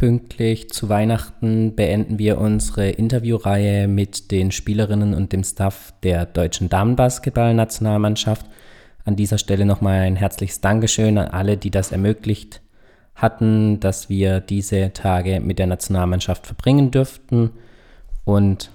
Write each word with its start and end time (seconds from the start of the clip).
Pünktlich 0.00 0.70
zu 0.70 0.88
Weihnachten 0.88 1.74
beenden 1.76 2.18
wir 2.18 2.38
unsere 2.38 2.88
Interviewreihe 2.88 3.86
mit 3.86 4.30
den 4.30 4.50
Spielerinnen 4.50 5.12
und 5.12 5.34
dem 5.34 5.44
Staff 5.44 5.92
der 6.02 6.24
deutschen 6.24 6.70
Damenbasketballnationalmannschaft. 6.70 8.46
An 9.04 9.16
dieser 9.16 9.36
Stelle 9.36 9.66
nochmal 9.66 10.00
ein 10.00 10.16
herzliches 10.16 10.62
Dankeschön 10.62 11.18
an 11.18 11.28
alle, 11.28 11.58
die 11.58 11.70
das 11.70 11.92
ermöglicht 11.92 12.62
hatten, 13.14 13.78
dass 13.80 14.08
wir 14.08 14.40
diese 14.40 14.94
Tage 14.94 15.38
mit 15.38 15.58
der 15.58 15.66
Nationalmannschaft 15.66 16.46
verbringen 16.46 16.90
dürften. 16.90 17.50
Und 18.24 18.70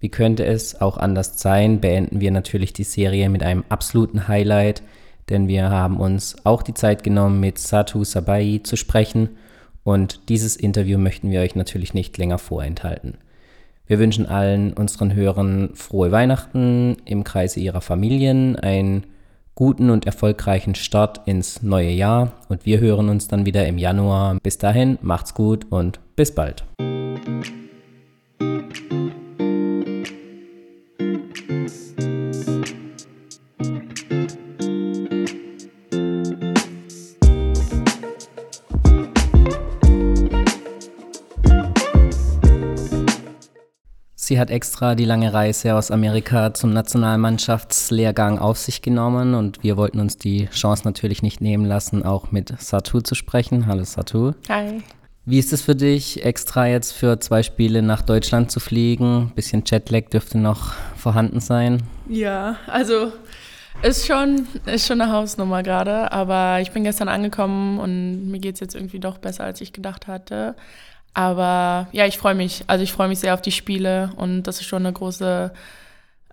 wie 0.00 0.08
könnte 0.08 0.44
es 0.44 0.80
auch 0.80 0.96
anders 0.96 1.40
sein, 1.40 1.80
beenden 1.80 2.20
wir 2.20 2.32
natürlich 2.32 2.72
die 2.72 2.82
Serie 2.82 3.28
mit 3.28 3.44
einem 3.44 3.62
absoluten 3.68 4.26
Highlight, 4.26 4.82
denn 5.28 5.46
wir 5.46 5.70
haben 5.70 5.98
uns 6.00 6.34
auch 6.42 6.64
die 6.64 6.74
Zeit 6.74 7.04
genommen, 7.04 7.38
mit 7.38 7.58
Satu 7.58 8.02
Sabai 8.02 8.60
zu 8.64 8.74
sprechen 8.74 9.28
und 9.84 10.28
dieses 10.28 10.56
Interview 10.56 10.98
möchten 10.98 11.30
wir 11.30 11.40
euch 11.40 11.54
natürlich 11.54 11.94
nicht 11.94 12.18
länger 12.18 12.38
vorenthalten. 12.38 13.18
Wir 13.86 13.98
wünschen 13.98 14.26
allen 14.26 14.72
unseren 14.72 15.14
Hörern 15.14 15.70
frohe 15.74 16.10
Weihnachten 16.10 16.96
im 17.04 17.22
Kreise 17.22 17.60
ihrer 17.60 17.82
Familien, 17.82 18.56
einen 18.56 19.04
guten 19.54 19.90
und 19.90 20.06
erfolgreichen 20.06 20.74
Start 20.74 21.28
ins 21.28 21.62
neue 21.62 21.90
Jahr 21.90 22.32
und 22.48 22.66
wir 22.66 22.80
hören 22.80 23.08
uns 23.10 23.28
dann 23.28 23.46
wieder 23.46 23.66
im 23.66 23.78
Januar. 23.78 24.38
Bis 24.42 24.58
dahin, 24.58 24.98
macht's 25.02 25.34
gut 25.34 25.70
und 25.70 26.00
bis 26.16 26.34
bald. 26.34 26.64
Sie 44.34 44.40
hat 44.40 44.50
extra 44.50 44.96
die 44.96 45.04
lange 45.04 45.32
Reise 45.32 45.76
aus 45.76 45.92
Amerika 45.92 46.52
zum 46.52 46.72
Nationalmannschaftslehrgang 46.72 48.40
auf 48.40 48.58
sich 48.58 48.82
genommen 48.82 49.34
und 49.34 49.62
wir 49.62 49.76
wollten 49.76 50.00
uns 50.00 50.18
die 50.18 50.46
Chance 50.46 50.82
natürlich 50.84 51.22
nicht 51.22 51.40
nehmen 51.40 51.64
lassen, 51.64 52.02
auch 52.02 52.32
mit 52.32 52.52
Satu 52.60 53.00
zu 53.00 53.14
sprechen. 53.14 53.68
Hallo 53.68 53.84
Satu. 53.84 54.32
Hi. 54.48 54.82
Wie 55.24 55.38
ist 55.38 55.52
es 55.52 55.62
für 55.62 55.76
dich, 55.76 56.24
extra 56.24 56.66
jetzt 56.66 56.94
für 56.94 57.20
zwei 57.20 57.44
Spiele 57.44 57.80
nach 57.80 58.02
Deutschland 58.02 58.50
zu 58.50 58.58
fliegen? 58.58 59.28
Ein 59.28 59.34
bisschen 59.36 59.62
Jetlag 59.64 60.08
dürfte 60.10 60.38
noch 60.38 60.72
vorhanden 60.96 61.38
sein. 61.38 61.84
Ja, 62.08 62.56
also 62.66 63.12
ist 63.82 64.04
schon, 64.04 64.48
ist 64.66 64.88
schon 64.88 65.00
eine 65.00 65.12
Hausnummer 65.12 65.62
gerade, 65.62 66.10
aber 66.10 66.60
ich 66.60 66.72
bin 66.72 66.82
gestern 66.82 67.06
angekommen 67.06 67.78
und 67.78 68.32
mir 68.32 68.40
geht 68.40 68.54
es 68.54 68.60
jetzt 68.60 68.74
irgendwie 68.74 68.98
doch 68.98 69.18
besser, 69.18 69.44
als 69.44 69.60
ich 69.60 69.72
gedacht 69.72 70.08
hatte. 70.08 70.56
Aber 71.14 71.88
ja, 71.92 72.06
ich 72.06 72.18
freue 72.18 72.34
mich. 72.34 72.64
Also 72.66 72.82
ich 72.82 72.92
freue 72.92 73.08
mich 73.08 73.20
sehr 73.20 73.34
auf 73.34 73.42
die 73.42 73.52
Spiele 73.52 74.10
und 74.16 74.42
das 74.42 74.60
ist 74.60 74.66
schon 74.66 74.84
eine 74.84 74.92
große 74.92 75.52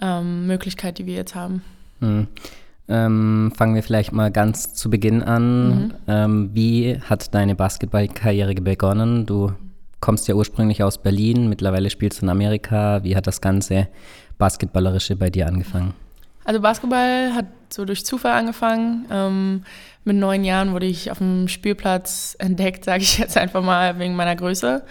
ähm, 0.02 0.48
Möglichkeit, 0.48 0.98
die 0.98 1.06
wir 1.06 1.14
jetzt 1.14 1.36
haben. 1.36 1.64
Mhm. 2.00 2.28
Ähm, 2.90 3.54
fangen 3.56 3.76
wir 3.76 3.84
vielleicht 3.84 4.12
mal 4.12 4.32
ganz 4.32 4.74
zu 4.74 4.90
Beginn 4.90 5.22
an. 5.22 5.70
Mhm. 5.70 5.94
Ähm, 6.08 6.50
wie 6.54 7.00
hat 7.00 7.34
deine 7.34 7.56
Basketballkarriere 7.56 8.56
begonnen? 8.56 9.26
Du 9.26 9.54
kommst 10.02 10.28
ja 10.28 10.34
ursprünglich 10.34 10.84
aus 10.84 10.98
Berlin, 10.98 11.48
mittlerweile 11.48 11.90
spielst 11.90 12.22
du 12.22 12.26
in 12.26 12.30
Amerika. 12.30 13.04
Wie 13.04 13.16
hat 13.16 13.28
das 13.28 13.40
ganze 13.40 13.88
Basketballerische 14.40 15.16
bei 15.16 15.30
dir 15.30 15.48
angefangen? 15.48 15.94
Also 16.44 16.60
Basketball 16.60 17.34
hat 17.34 17.46
so 17.70 17.86
durch 17.86 18.06
Zufall 18.06 18.34
angefangen. 18.34 19.06
Ähm, 19.12 19.64
mit 20.04 20.16
neun 20.16 20.44
Jahren 20.44 20.74
wurde 20.74 20.88
ich 20.88 21.12
auf 21.12 21.20
dem 21.20 21.48
Spielplatz 21.48 22.36
entdeckt, 22.40 22.86
sage 22.86 23.04
ich 23.04 23.18
jetzt 23.18 23.38
einfach 23.38 23.64
mal 23.64 24.00
wegen 24.00 24.16
meiner 24.16 24.36
Größe. 24.36 24.84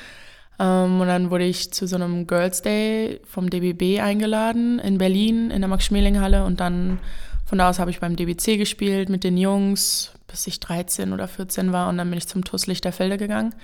Ähm, 0.58 1.00
und 1.00 1.08
dann 1.08 1.30
wurde 1.30 1.44
ich 1.44 1.72
zu 1.72 1.86
so 1.86 1.96
einem 1.96 2.26
Girls 2.26 2.62
Day 2.62 3.20
vom 3.24 3.50
DBB 3.50 4.00
eingeladen 4.00 4.78
in 4.78 4.98
Berlin 4.98 5.50
in 5.50 5.62
der 5.62 5.68
Max-Schmeling-Halle 5.68 6.44
und 6.44 6.60
dann 6.60 6.98
von 7.46 7.58
da 7.58 7.68
aus 7.68 7.80
habe 7.80 7.90
ich 7.90 7.98
beim 7.98 8.14
DBC 8.14 8.58
gespielt 8.58 9.08
mit 9.08 9.24
den 9.24 9.36
Jungs, 9.36 10.12
bis 10.28 10.46
ich 10.46 10.60
13 10.60 11.12
oder 11.12 11.27
14 11.27 11.72
war 11.72 11.89
und 11.89 11.98
dann 11.98 12.08
bin 12.08 12.18
ich 12.18 12.28
zum 12.28 12.44
TuS 12.44 12.68
Lichterfelde 12.68 13.16
gegangen. 13.16 13.55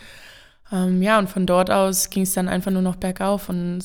Ähm, 0.73 1.03
ja, 1.03 1.19
und 1.19 1.31
von 1.31 1.47
dort 1.47 1.71
aus 1.71 2.11
ging 2.11 2.25
es 2.25 2.35
dann 2.35 2.49
einfach 2.49 2.73
nur 2.73 2.83
noch 2.83 2.97
bergauf 2.97 3.49
und 3.49 3.85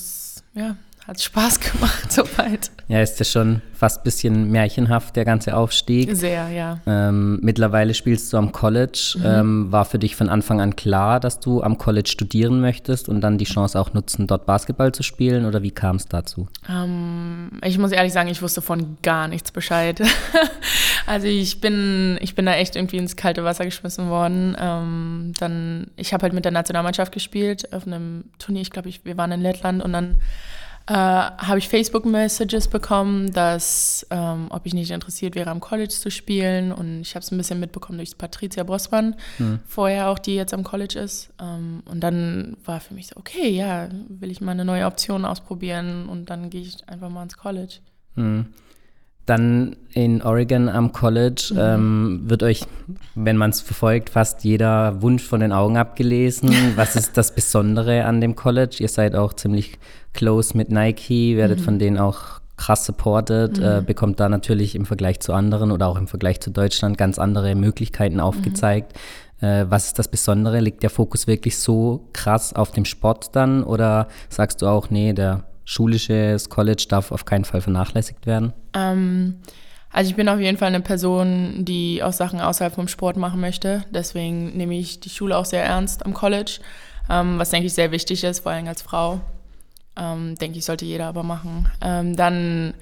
ja, 0.56 0.76
hat 1.08 1.22
Spaß 1.22 1.60
gemacht, 1.60 2.10
soweit. 2.12 2.72
Ja, 2.88 3.02
ist 3.02 3.18
ja 3.20 3.26
schon 3.26 3.62
fast 3.74 4.02
ein 4.02 4.04
bisschen 4.04 4.52
märchenhaft, 4.52 5.16
der 5.16 5.26
ganze 5.26 5.56
Aufstieg. 5.56 6.16
Sehr, 6.16 6.50
ja. 6.50 6.80
Ähm, 6.86 7.40
mittlerweile 7.42 7.94
spielst 7.94 8.32
du 8.32 8.38
am 8.38 8.52
College. 8.52 9.16
Mhm. 9.18 9.26
Ähm, 9.26 9.72
war 9.72 9.86
für 9.86 9.98
dich 9.98 10.16
von 10.16 10.30
Anfang 10.30 10.62
an 10.62 10.76
klar, 10.76 11.20
dass 11.20 11.40
du 11.40 11.64
am 11.64 11.80
College 11.80 12.10
studieren 12.10 12.62
möchtest 12.62 13.10
und 13.10 13.22
dann 13.22 13.40
die 13.40 13.46
Chance 13.46 13.80
auch 13.80 13.94
nutzen, 13.94 14.28
dort 14.28 14.46
Basketball 14.46 14.92
zu 14.92 15.02
spielen? 15.02 15.46
Oder 15.46 15.64
wie 15.64 15.72
kam 15.72 15.96
es 15.96 16.06
dazu? 16.06 16.48
Ähm, 16.70 17.60
ich 17.64 17.80
muss 17.80 17.92
ehrlich 17.92 18.14
sagen, 18.14 18.30
ich 18.30 18.42
wusste 18.42 18.62
von 18.62 18.98
gar 19.02 19.28
nichts 19.28 19.52
Bescheid. 19.52 20.00
also 21.08 21.26
ich 21.26 21.60
bin, 21.62 22.20
ich 22.22 22.36
bin 22.36 22.46
da 22.46 22.54
echt 22.54 22.76
irgendwie 22.76 22.98
ins 22.98 23.16
kalte 23.16 23.44
Wasser 23.44 23.66
geschmissen 23.66 24.10
worden. 24.10 24.56
Ähm, 24.60 25.34
dann, 25.40 25.88
ich 25.96 26.14
habe 26.14 26.24
halt 26.24 26.34
mit 26.34 26.46
der 26.46 26.52
Nationalmannschaft 26.52 27.12
gespielt 27.12 27.74
auf 27.74 27.88
einem 27.88 28.26
Turnier. 28.38 28.62
Ich 28.62 28.70
glaube, 28.70 28.92
wir 29.04 29.18
waren 29.18 29.32
in 29.32 29.42
Lettland 29.42 29.84
und 29.84 29.94
dann 29.94 30.18
äh, 30.88 30.94
habe 30.94 31.60
ich 31.60 31.70
Facebook-Messages 31.70 32.68
bekommen, 32.68 33.32
dass, 33.32 34.06
ähm, 34.10 34.48
ob 34.50 34.66
ich 34.66 34.74
nicht 34.74 34.92
interessiert 34.92 35.36
wäre, 35.36 35.50
am 35.50 35.60
College 35.60 35.90
zu 35.90 36.10
spielen. 36.12 36.72
Und 36.72 37.02
ich 37.02 37.16
habe 37.16 37.24
es 37.24 37.32
ein 37.32 37.38
bisschen 37.38 37.60
mitbekommen 37.60 37.98
durch 37.98 38.18
Patricia 38.18 38.64
Bossmann, 38.64 39.16
mhm. 39.38 39.60
vorher 39.66 40.10
auch, 40.10 40.20
die 40.20 40.36
jetzt 40.36 40.54
am 40.54 40.64
College 40.64 41.00
ist. 41.00 41.32
Ähm, 41.40 41.84
und 41.86 42.02
dann 42.02 42.58
war 42.66 42.80
für 42.80 42.94
mich 42.94 43.08
so, 43.08 43.16
okay, 43.18 43.50
ja, 43.50 43.90
will 44.08 44.32
ich 44.32 44.42
mal 44.42 44.52
eine 44.52 44.66
neue 44.66 44.86
Option 44.86 45.26
ausprobieren 45.26 46.08
und 46.10 46.30
dann 46.30 46.50
gehe 46.50 46.62
ich 46.62 46.88
einfach 46.90 47.10
mal 47.10 47.24
ins 47.24 47.38
College. 47.38 47.76
Mhm. 48.16 48.48
Dann 49.32 49.78
in 49.94 50.22
Oregon 50.22 50.68
am 50.68 50.92
College 50.92 51.52
mhm. 51.54 51.60
ähm, 51.62 52.22
wird 52.26 52.44
euch, 52.44 52.64
wenn 53.16 53.38
man 53.38 53.52
es 53.52 53.62
verfolgt, 53.62 54.10
fast 54.10 54.44
jeder 54.44 55.02
Wunsch 55.02 55.24
von 55.24 55.40
den 55.40 55.54
Augen 55.54 55.78
abgelesen. 55.78 56.54
Was 56.76 56.98
ist 56.98 57.16
das 57.16 57.34
Besondere 57.34 58.04
an 58.04 58.20
dem 58.20 58.36
College? 58.36 58.76
Ihr 58.80 58.90
seid 58.90 59.16
auch 59.16 59.32
ziemlich 59.32 59.80
close 60.12 60.58
mit 60.58 60.70
Nike, 60.70 61.38
werdet 61.38 61.60
mhm. 61.60 61.64
von 61.64 61.80
denen 61.80 61.98
auch 61.98 62.42
krass 62.58 62.84
supported, 62.84 63.58
mhm. 63.58 63.64
äh, 63.64 63.82
bekommt 63.82 64.20
da 64.20 64.28
natürlich 64.28 64.76
im 64.76 64.86
Vergleich 64.86 65.22
zu 65.22 65.32
anderen 65.32 65.72
oder 65.72 65.88
auch 65.88 65.98
im 65.98 66.10
Vergleich 66.10 66.42
zu 66.42 66.52
Deutschland 66.52 66.98
ganz 66.98 67.18
andere 67.18 67.56
Möglichkeiten 67.56 68.16
mhm. 68.16 68.22
aufgezeigt. 68.22 69.00
Äh, 69.40 69.64
was 69.70 69.86
ist 69.86 69.98
das 69.98 70.10
Besondere? 70.10 70.60
Liegt 70.60 70.84
der 70.84 70.90
Fokus 70.90 71.26
wirklich 71.26 71.58
so 71.58 72.10
krass 72.12 72.52
auf 72.52 72.74
dem 72.74 72.84
Sport 72.84 73.34
dann 73.34 73.64
oder 73.64 74.10
sagst 74.28 74.62
du 74.62 74.68
auch, 74.68 74.90
nee, 74.90 75.14
der 75.14 75.46
schulisches 75.72 76.50
College 76.50 76.86
darf 76.90 77.12
auf 77.12 77.24
keinen 77.24 77.46
Fall 77.46 77.62
vernachlässigt 77.62 78.26
werden? 78.26 78.52
Ähm, 78.74 79.38
also 79.90 80.10
ich 80.10 80.18
bin 80.18 80.28
auf 80.28 80.40
jeden 80.40 80.58
Fall 80.58 80.68
eine 80.68 80.82
Person, 80.82 81.64
die 81.64 82.04
auch 82.04 82.12
Sachen 82.12 82.42
außerhalb 82.42 82.76
vom 82.76 82.90
Sport 82.90 83.16
machen 83.16 83.40
möchte. 83.40 83.86
Deswegen 83.90 84.58
nehme 84.58 84.78
ich 84.78 85.00
die 85.00 85.10
Schule 85.10 85.38
auch 85.38 85.46
sehr 85.46 85.64
ernst 85.64 86.06
am 86.06 86.14
College, 86.14 86.60
ähm, 87.10 87.40
was 87.40 87.52
denke 87.52 87.68
ich 87.68 87.74
sehr 87.74 87.92
wichtig 87.92 88.24
ist, 88.26 88.42
vor 88.42 88.52
allem 88.52 88.68
als 88.68 88.82
Frau. 88.82 89.22
Ähm, 89.98 90.36
denke 90.36 90.58
ich, 90.58 90.66
sollte 90.66 90.86
jeder 90.86 91.08
aber 91.08 91.24
machen. 91.24 91.70
Ähm, 91.82 92.18
dann, 92.18 92.74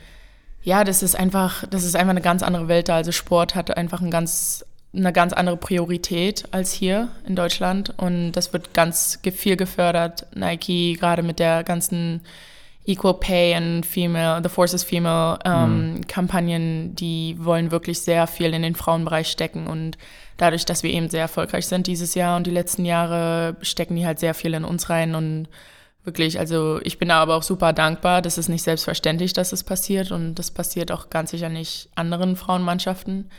ja, 0.63 0.83
das 0.83 1.03
ist 1.03 1.15
einfach, 1.15 1.65
das 1.69 1.83
ist 1.83 1.95
einfach 1.95 2.11
eine 2.11 2.21
ganz 2.21 2.41
andere 2.41 2.67
Welt 2.67 2.89
da. 2.89 2.95
Also 2.95 3.11
Sport 3.11 3.53
hat 3.53 3.75
einfach 3.77 4.01
ein 4.01 4.11
ganz, 4.11 4.65
eine 4.95 5.13
ganz 5.13 5.33
andere 5.33 5.57
Priorität 5.57 6.45
als 6.51 6.71
hier 6.71 7.09
in 7.27 7.35
Deutschland. 7.35 7.93
Und 7.97 8.31
das 8.31 8.51
wird 8.51 8.73
ganz 8.73 9.19
viel 9.31 9.57
gefördert. 9.57 10.25
Nike, 10.35 10.97
gerade 10.99 11.21
mit 11.21 11.37
der 11.37 11.63
ganzen 11.63 12.21
Equal 12.85 13.15
Pay 13.15 13.53
and 13.53 13.85
Female, 13.85 14.41
The 14.41 14.49
Forces 14.49 14.83
Female 14.83 15.39
ähm, 15.45 15.93
mhm. 15.93 16.07
Kampagnen, 16.07 16.95
die 16.95 17.35
wollen 17.39 17.71
wirklich 17.71 17.99
sehr 18.01 18.25
viel 18.25 18.53
in 18.53 18.61
den 18.61 18.75
Frauenbereich 18.75 19.27
stecken 19.27 19.67
und 19.67 19.97
dadurch, 20.37 20.65
dass 20.65 20.83
wir 20.83 20.91
eben 20.91 21.09
sehr 21.09 21.21
erfolgreich 21.21 21.67
sind 21.67 21.87
dieses 21.87 22.15
Jahr 22.15 22.37
und 22.37 22.47
die 22.47 22.51
letzten 22.51 22.85
Jahre, 22.85 23.57
stecken 23.61 23.95
die 23.95 24.05
halt 24.05 24.19
sehr 24.19 24.33
viel 24.33 24.53
in 24.53 24.63
uns 24.63 24.89
rein 24.89 25.13
und 25.13 25.47
wirklich, 26.03 26.39
also 26.39 26.79
ich 26.83 26.97
bin 26.97 27.09
da 27.09 27.19
aber 27.19 27.35
auch 27.35 27.43
super 27.43 27.73
dankbar. 27.73 28.21
Das 28.21 28.37
ist 28.37 28.49
nicht 28.49 28.63
selbstverständlich, 28.63 29.33
dass 29.33 29.51
es 29.51 29.63
passiert 29.63 30.11
und 30.11 30.35
das 30.35 30.51
passiert 30.51 30.91
auch 30.91 31.09
ganz 31.09 31.31
sicher 31.31 31.49
nicht 31.49 31.89
anderen 31.95 32.35
Frauenmannschaften. 32.35 33.29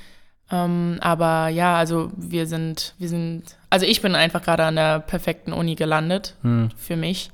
Ähm, 0.53 0.99
aber 1.01 1.49
ja, 1.49 1.77
also 1.77 2.11
wir 2.17 2.47
sind, 2.47 2.95
wir 2.99 3.09
sind, 3.09 3.57
also 3.71 3.87
ich 3.87 4.03
bin 4.03 4.15
einfach 4.15 4.43
gerade 4.43 4.65
an 4.65 4.77
der 4.77 5.01
perfekten 5.01 5.53
Uni 5.53 5.75
gelandet 5.75 6.37
hm. 6.43 6.71
für 6.77 6.97
mich. 6.97 7.31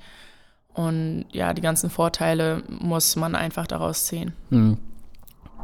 Und 0.76 1.25
ja, 1.32 1.55
die 1.55 1.62
ganzen 1.62 1.90
Vorteile 1.90 2.62
muss 2.69 3.17
man 3.17 3.34
einfach 3.34 3.67
daraus 3.67 4.05
ziehen. 4.05 4.32
Mhm. 4.50 4.76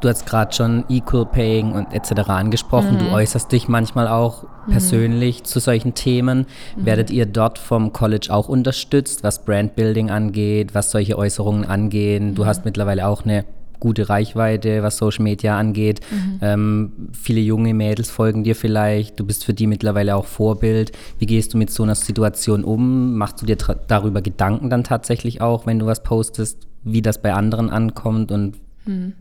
Du 0.00 0.08
hast 0.08 0.26
gerade 0.26 0.52
schon 0.52 0.84
Equal 0.88 1.26
Paying 1.26 1.72
und 1.72 1.92
etc. 1.92 2.28
angesprochen. 2.28 2.94
Mhm. 2.94 2.98
Du 2.98 3.10
äußerst 3.10 3.52
dich 3.52 3.68
manchmal 3.68 4.08
auch 4.08 4.42
mhm. 4.42 4.72
persönlich 4.72 5.40
mhm. 5.40 5.44
zu 5.44 5.60
solchen 5.60 5.94
Themen. 5.94 6.46
Mhm. 6.76 6.86
Werdet 6.86 7.10
ihr 7.10 7.26
dort 7.26 7.58
vom 7.58 7.92
College 7.92 8.28
auch 8.30 8.48
unterstützt, 8.48 9.22
was 9.22 9.44
Brandbuilding 9.44 10.10
angeht, 10.10 10.74
was 10.74 10.90
solche 10.90 11.16
Äußerungen 11.16 11.64
angehen? 11.64 12.34
Du 12.34 12.42
mhm. 12.42 12.46
hast 12.46 12.64
mittlerweile 12.64 13.06
auch 13.06 13.24
eine 13.24 13.44
gute 13.82 14.08
Reichweite, 14.08 14.84
was 14.84 14.96
Social 14.96 15.24
Media 15.24 15.58
angeht. 15.58 16.00
Mhm. 16.12 16.38
Ähm, 16.40 16.92
viele 17.12 17.40
junge 17.40 17.74
Mädels 17.74 18.12
folgen 18.12 18.44
dir 18.44 18.54
vielleicht. 18.54 19.18
Du 19.18 19.26
bist 19.26 19.44
für 19.44 19.54
die 19.54 19.66
mittlerweile 19.66 20.14
auch 20.14 20.26
Vorbild. 20.26 20.92
Wie 21.18 21.26
gehst 21.26 21.52
du 21.52 21.58
mit 21.58 21.68
so 21.68 21.82
einer 21.82 21.96
Situation 21.96 22.62
um? 22.62 23.16
Machst 23.16 23.42
du 23.42 23.46
dir 23.46 23.56
darüber 23.88 24.22
Gedanken 24.22 24.70
dann 24.70 24.84
tatsächlich 24.84 25.40
auch, 25.40 25.66
wenn 25.66 25.80
du 25.80 25.86
was 25.86 26.04
postest, 26.04 26.68
wie 26.84 27.02
das 27.02 27.20
bei 27.20 27.34
anderen 27.34 27.70
ankommt 27.70 28.30
und 28.30 28.56
mhm. 28.84 29.14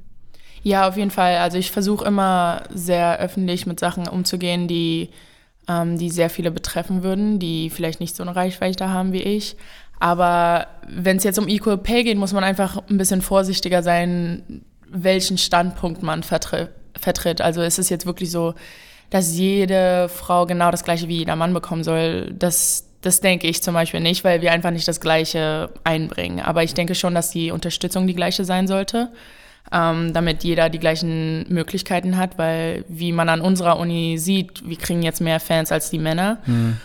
Ja, 0.62 0.88
auf 0.88 0.96
jeden 0.96 1.10
Fall. 1.10 1.38
Also 1.38 1.58
ich 1.58 1.72
versuche 1.72 2.06
immer 2.06 2.62
sehr 2.72 3.20
öffentlich 3.20 3.66
mit 3.66 3.80
Sachen 3.80 4.08
umzugehen, 4.08 4.68
die, 4.68 5.10
ähm, 5.68 5.98
die 5.98 6.12
sehr 6.12 6.30
viele 6.30 6.52
betreffen 6.52 7.02
würden, 7.02 7.40
die 7.40 7.72
vielleicht 7.72 8.00
nicht 8.00 8.16
so 8.16 8.22
eine 8.22 8.36
Reichweite 8.36 8.90
haben 8.90 9.12
wie 9.12 9.24
ich. 9.24 9.56
Aber 10.02 10.66
wenn 10.88 11.18
es 11.18 11.24
jetzt 11.24 11.38
um 11.38 11.48
Equal 11.48 11.78
Pay 11.78 12.04
geht, 12.04 12.18
muss 12.18 12.34
man 12.34 12.44
einfach 12.44 12.82
ein 12.90 12.98
bisschen 12.98 13.22
vorsichtiger 13.22 13.84
sein, 13.84 14.64
welchen 14.90 15.38
Standpunkt 15.38 16.02
man 16.02 16.24
vertritt. 16.24 16.72
vertritt. 17.00 17.40
Also 17.40 17.62
ist 17.62 17.78
es 17.78 17.90
jetzt 17.90 18.08
wirklich 18.08 18.32
so, 18.32 18.56
dass 19.12 19.38
jede 19.38 20.10
Frau 20.10 20.48
genau 20.48 20.72
das 20.72 20.84
gleiche 20.84 21.08
wie 21.08 21.20
jeder 21.20 21.36
Mann 21.36 21.54
bekommen 21.54 21.84
soll. 21.84 22.34
Das, 22.34 22.88
das 23.02 23.22
denke 23.22 23.46
ich 23.46 23.62
zum 23.62 23.76
Beispiel 23.76 24.00
nicht, 24.00 24.24
weil 24.24 24.42
wir 24.42 24.52
einfach 24.52 24.72
nicht 24.72 24.88
das 24.88 25.02
Gleiche 25.02 25.70
einbringen. 25.84 26.40
Aber 26.40 26.64
ich 26.64 26.74
denke 26.74 26.96
schon, 26.96 27.14
dass 27.14 27.30
die 27.30 27.52
Unterstützung 27.52 28.08
die 28.08 28.16
gleiche 28.16 28.44
sein 28.44 28.68
sollte, 28.68 29.12
ähm, 29.72 30.14
damit 30.14 30.44
jeder 30.44 30.70
die 30.70 30.80
gleichen 30.80 31.46
Möglichkeiten 31.48 32.18
hat, 32.18 32.40
weil 32.40 32.86
wie 32.88 33.12
man 33.12 33.30
an 33.30 33.42
unserer 33.42 33.78
Uni 33.78 34.18
sieht, 34.18 34.68
wir 34.68 34.78
kriegen 34.78 35.04
jetzt 35.04 35.22
mehr 35.22 35.40
Fans 35.40 35.72
als 35.72 35.92
die 35.92 36.00
Männer. 36.00 36.40
Mhm. 36.48 36.78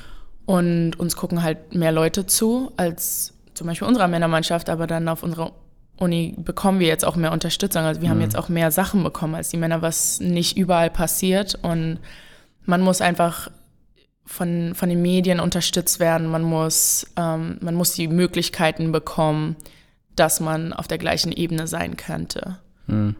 Und 0.46 0.98
uns 0.98 1.16
gucken 1.16 1.42
halt 1.42 1.74
mehr 1.74 1.92
Leute 1.92 2.26
zu 2.26 2.72
als 2.76 3.34
zum 3.54 3.66
Beispiel 3.66 3.88
unserer 3.88 4.08
Männermannschaft, 4.08 4.68
aber 4.68 4.86
dann 4.86 5.08
auf 5.08 5.22
unserer 5.22 5.52
Uni 5.98 6.34
bekommen 6.36 6.78
wir 6.78 6.86
jetzt 6.86 7.04
auch 7.04 7.16
mehr 7.16 7.32
Unterstützung. 7.32 7.82
Also 7.82 8.00
wir 8.00 8.08
mhm. 8.08 8.12
haben 8.12 8.20
jetzt 8.20 8.36
auch 8.36 8.48
mehr 8.48 8.70
Sachen 8.70 9.02
bekommen 9.02 9.34
als 9.34 9.48
die 9.48 9.56
Männer, 9.56 9.82
was 9.82 10.20
nicht 10.20 10.56
überall 10.56 10.90
passiert. 10.90 11.58
Und 11.62 11.98
man 12.64 12.80
muss 12.80 13.00
einfach 13.00 13.50
von, 14.24 14.74
von 14.74 14.88
den 14.88 15.00
Medien 15.00 15.40
unterstützt 15.40 16.00
werden. 16.00 16.26
Man 16.26 16.42
muss, 16.42 17.06
ähm, 17.16 17.58
man 17.60 17.74
muss 17.74 17.92
die 17.92 18.08
Möglichkeiten 18.08 18.92
bekommen, 18.92 19.56
dass 20.16 20.40
man 20.40 20.72
auf 20.72 20.86
der 20.86 20.98
gleichen 20.98 21.32
Ebene 21.32 21.66
sein 21.66 21.96
könnte. 21.96 22.58
Mhm. 22.86 23.16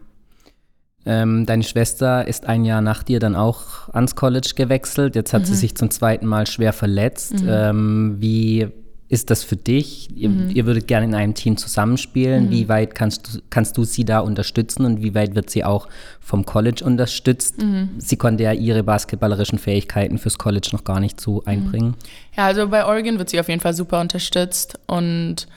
Ähm, 1.07 1.45
deine 1.45 1.63
Schwester 1.63 2.27
ist 2.27 2.45
ein 2.47 2.65
Jahr 2.65 2.81
nach 2.81 3.01
dir 3.01 3.19
dann 3.19 3.35
auch 3.35 3.89
ans 3.93 4.15
College 4.15 4.51
gewechselt. 4.55 5.15
Jetzt 5.15 5.33
hat 5.33 5.43
mhm. 5.43 5.45
sie 5.45 5.55
sich 5.55 5.75
zum 5.75 5.89
zweiten 5.89 6.25
Mal 6.25 6.45
schwer 6.47 6.73
verletzt. 6.73 7.41
Mhm. 7.41 7.49
Ähm, 7.49 8.15
wie 8.19 8.67
ist 9.09 9.29
das 9.29 9.45
für 9.45 9.55
dich? 9.55 10.09
Ihr, 10.17 10.27
mhm. 10.27 10.49
ihr, 10.49 10.65
würdet 10.65 10.85
gerne 10.85 11.05
in 11.05 11.15
einem 11.15 11.33
Team 11.33 11.55
zusammenspielen. 11.55 12.47
Mhm. 12.47 12.51
Wie 12.51 12.67
weit 12.67 12.93
kannst 12.93 13.35
du, 13.35 13.39
kannst 13.49 13.77
du 13.77 13.85
sie 13.85 14.03
da 14.03 14.19
unterstützen 14.19 14.83
und 14.83 15.01
wie 15.01 15.15
weit 15.15 15.33
wird 15.33 15.49
sie 15.49 15.63
auch 15.63 15.87
vom 16.19 16.45
College 16.45 16.83
unterstützt? 16.83 17.61
Mhm. 17.61 17.91
Sie 17.99 18.17
konnte 18.17 18.43
ja 18.43 18.51
ihre 18.51 18.83
basketballerischen 18.83 19.59
Fähigkeiten 19.59 20.17
fürs 20.17 20.37
College 20.37 20.69
noch 20.73 20.83
gar 20.83 20.99
nicht 20.99 21.21
so 21.21 21.41
einbringen. 21.45 21.95
Ja, 22.35 22.47
also 22.47 22.67
bei 22.67 22.85
Oregon 22.85 23.17
wird 23.17 23.29
sie 23.29 23.39
auf 23.39 23.47
jeden 23.47 23.61
Fall 23.61 23.73
super 23.73 24.01
unterstützt 24.01 24.77
und 24.87 25.47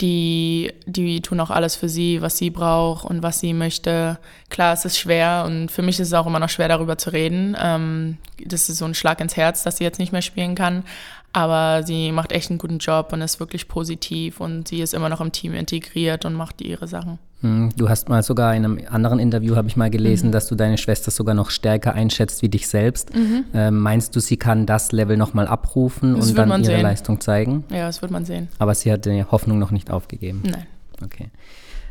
die, 0.00 0.72
die 0.84 1.22
tun 1.22 1.40
auch 1.40 1.50
alles 1.50 1.74
für 1.74 1.88
sie, 1.88 2.20
was 2.20 2.36
sie 2.36 2.50
braucht 2.50 3.04
und 3.04 3.22
was 3.22 3.40
sie 3.40 3.54
möchte. 3.54 4.18
Klar, 4.50 4.74
es 4.74 4.84
ist 4.84 4.98
schwer 4.98 5.44
und 5.46 5.70
für 5.70 5.82
mich 5.82 5.98
ist 5.98 6.08
es 6.08 6.14
auch 6.14 6.26
immer 6.26 6.38
noch 6.38 6.50
schwer, 6.50 6.68
darüber 6.68 6.98
zu 6.98 7.10
reden. 7.10 7.56
Ähm, 7.60 8.18
das 8.44 8.68
ist 8.68 8.78
so 8.78 8.84
ein 8.84 8.94
Schlag 8.94 9.20
ins 9.20 9.36
Herz, 9.36 9.62
dass 9.62 9.78
sie 9.78 9.84
jetzt 9.84 9.98
nicht 9.98 10.12
mehr 10.12 10.22
spielen 10.22 10.54
kann. 10.54 10.84
Aber 11.32 11.82
sie 11.82 12.12
macht 12.12 12.32
echt 12.32 12.50
einen 12.50 12.58
guten 12.58 12.78
Job 12.78 13.12
und 13.12 13.20
ist 13.20 13.40
wirklich 13.40 13.68
positiv 13.68 14.40
und 14.40 14.68
sie 14.68 14.80
ist 14.80 14.94
immer 14.94 15.08
noch 15.08 15.20
im 15.20 15.32
Team 15.32 15.54
integriert 15.54 16.24
und 16.24 16.34
macht 16.34 16.60
ihre 16.60 16.88
Sachen. 16.88 17.18
Hm, 17.46 17.70
du 17.76 17.88
hast 17.88 18.08
mal 18.08 18.22
sogar 18.22 18.54
in 18.54 18.64
einem 18.64 18.80
anderen 18.90 19.18
Interview, 19.18 19.56
habe 19.56 19.68
ich 19.68 19.76
mal 19.76 19.90
gelesen, 19.90 20.28
mhm. 20.28 20.32
dass 20.32 20.48
du 20.48 20.54
deine 20.54 20.78
Schwester 20.78 21.10
sogar 21.10 21.34
noch 21.34 21.50
stärker 21.50 21.94
einschätzt 21.94 22.42
wie 22.42 22.48
dich 22.48 22.68
selbst. 22.68 23.14
Mhm. 23.14 23.44
Ähm, 23.54 23.78
meinst 23.78 24.16
du, 24.16 24.20
sie 24.20 24.36
kann 24.36 24.66
das 24.66 24.92
Level 24.92 25.16
nochmal 25.16 25.46
abrufen 25.46 26.16
das 26.16 26.30
und 26.30 26.38
dann 26.38 26.50
ihre 26.50 26.64
sehen. 26.64 26.82
Leistung 26.82 27.20
zeigen? 27.20 27.64
Ja, 27.70 27.86
das 27.86 28.02
wird 28.02 28.10
man 28.10 28.24
sehen. 28.24 28.48
Aber 28.58 28.74
sie 28.74 28.90
hat 28.92 29.04
die 29.04 29.24
Hoffnung 29.24 29.58
noch 29.58 29.70
nicht 29.70 29.90
aufgegeben? 29.90 30.42
Nein. 30.44 30.66
Okay. 31.04 31.30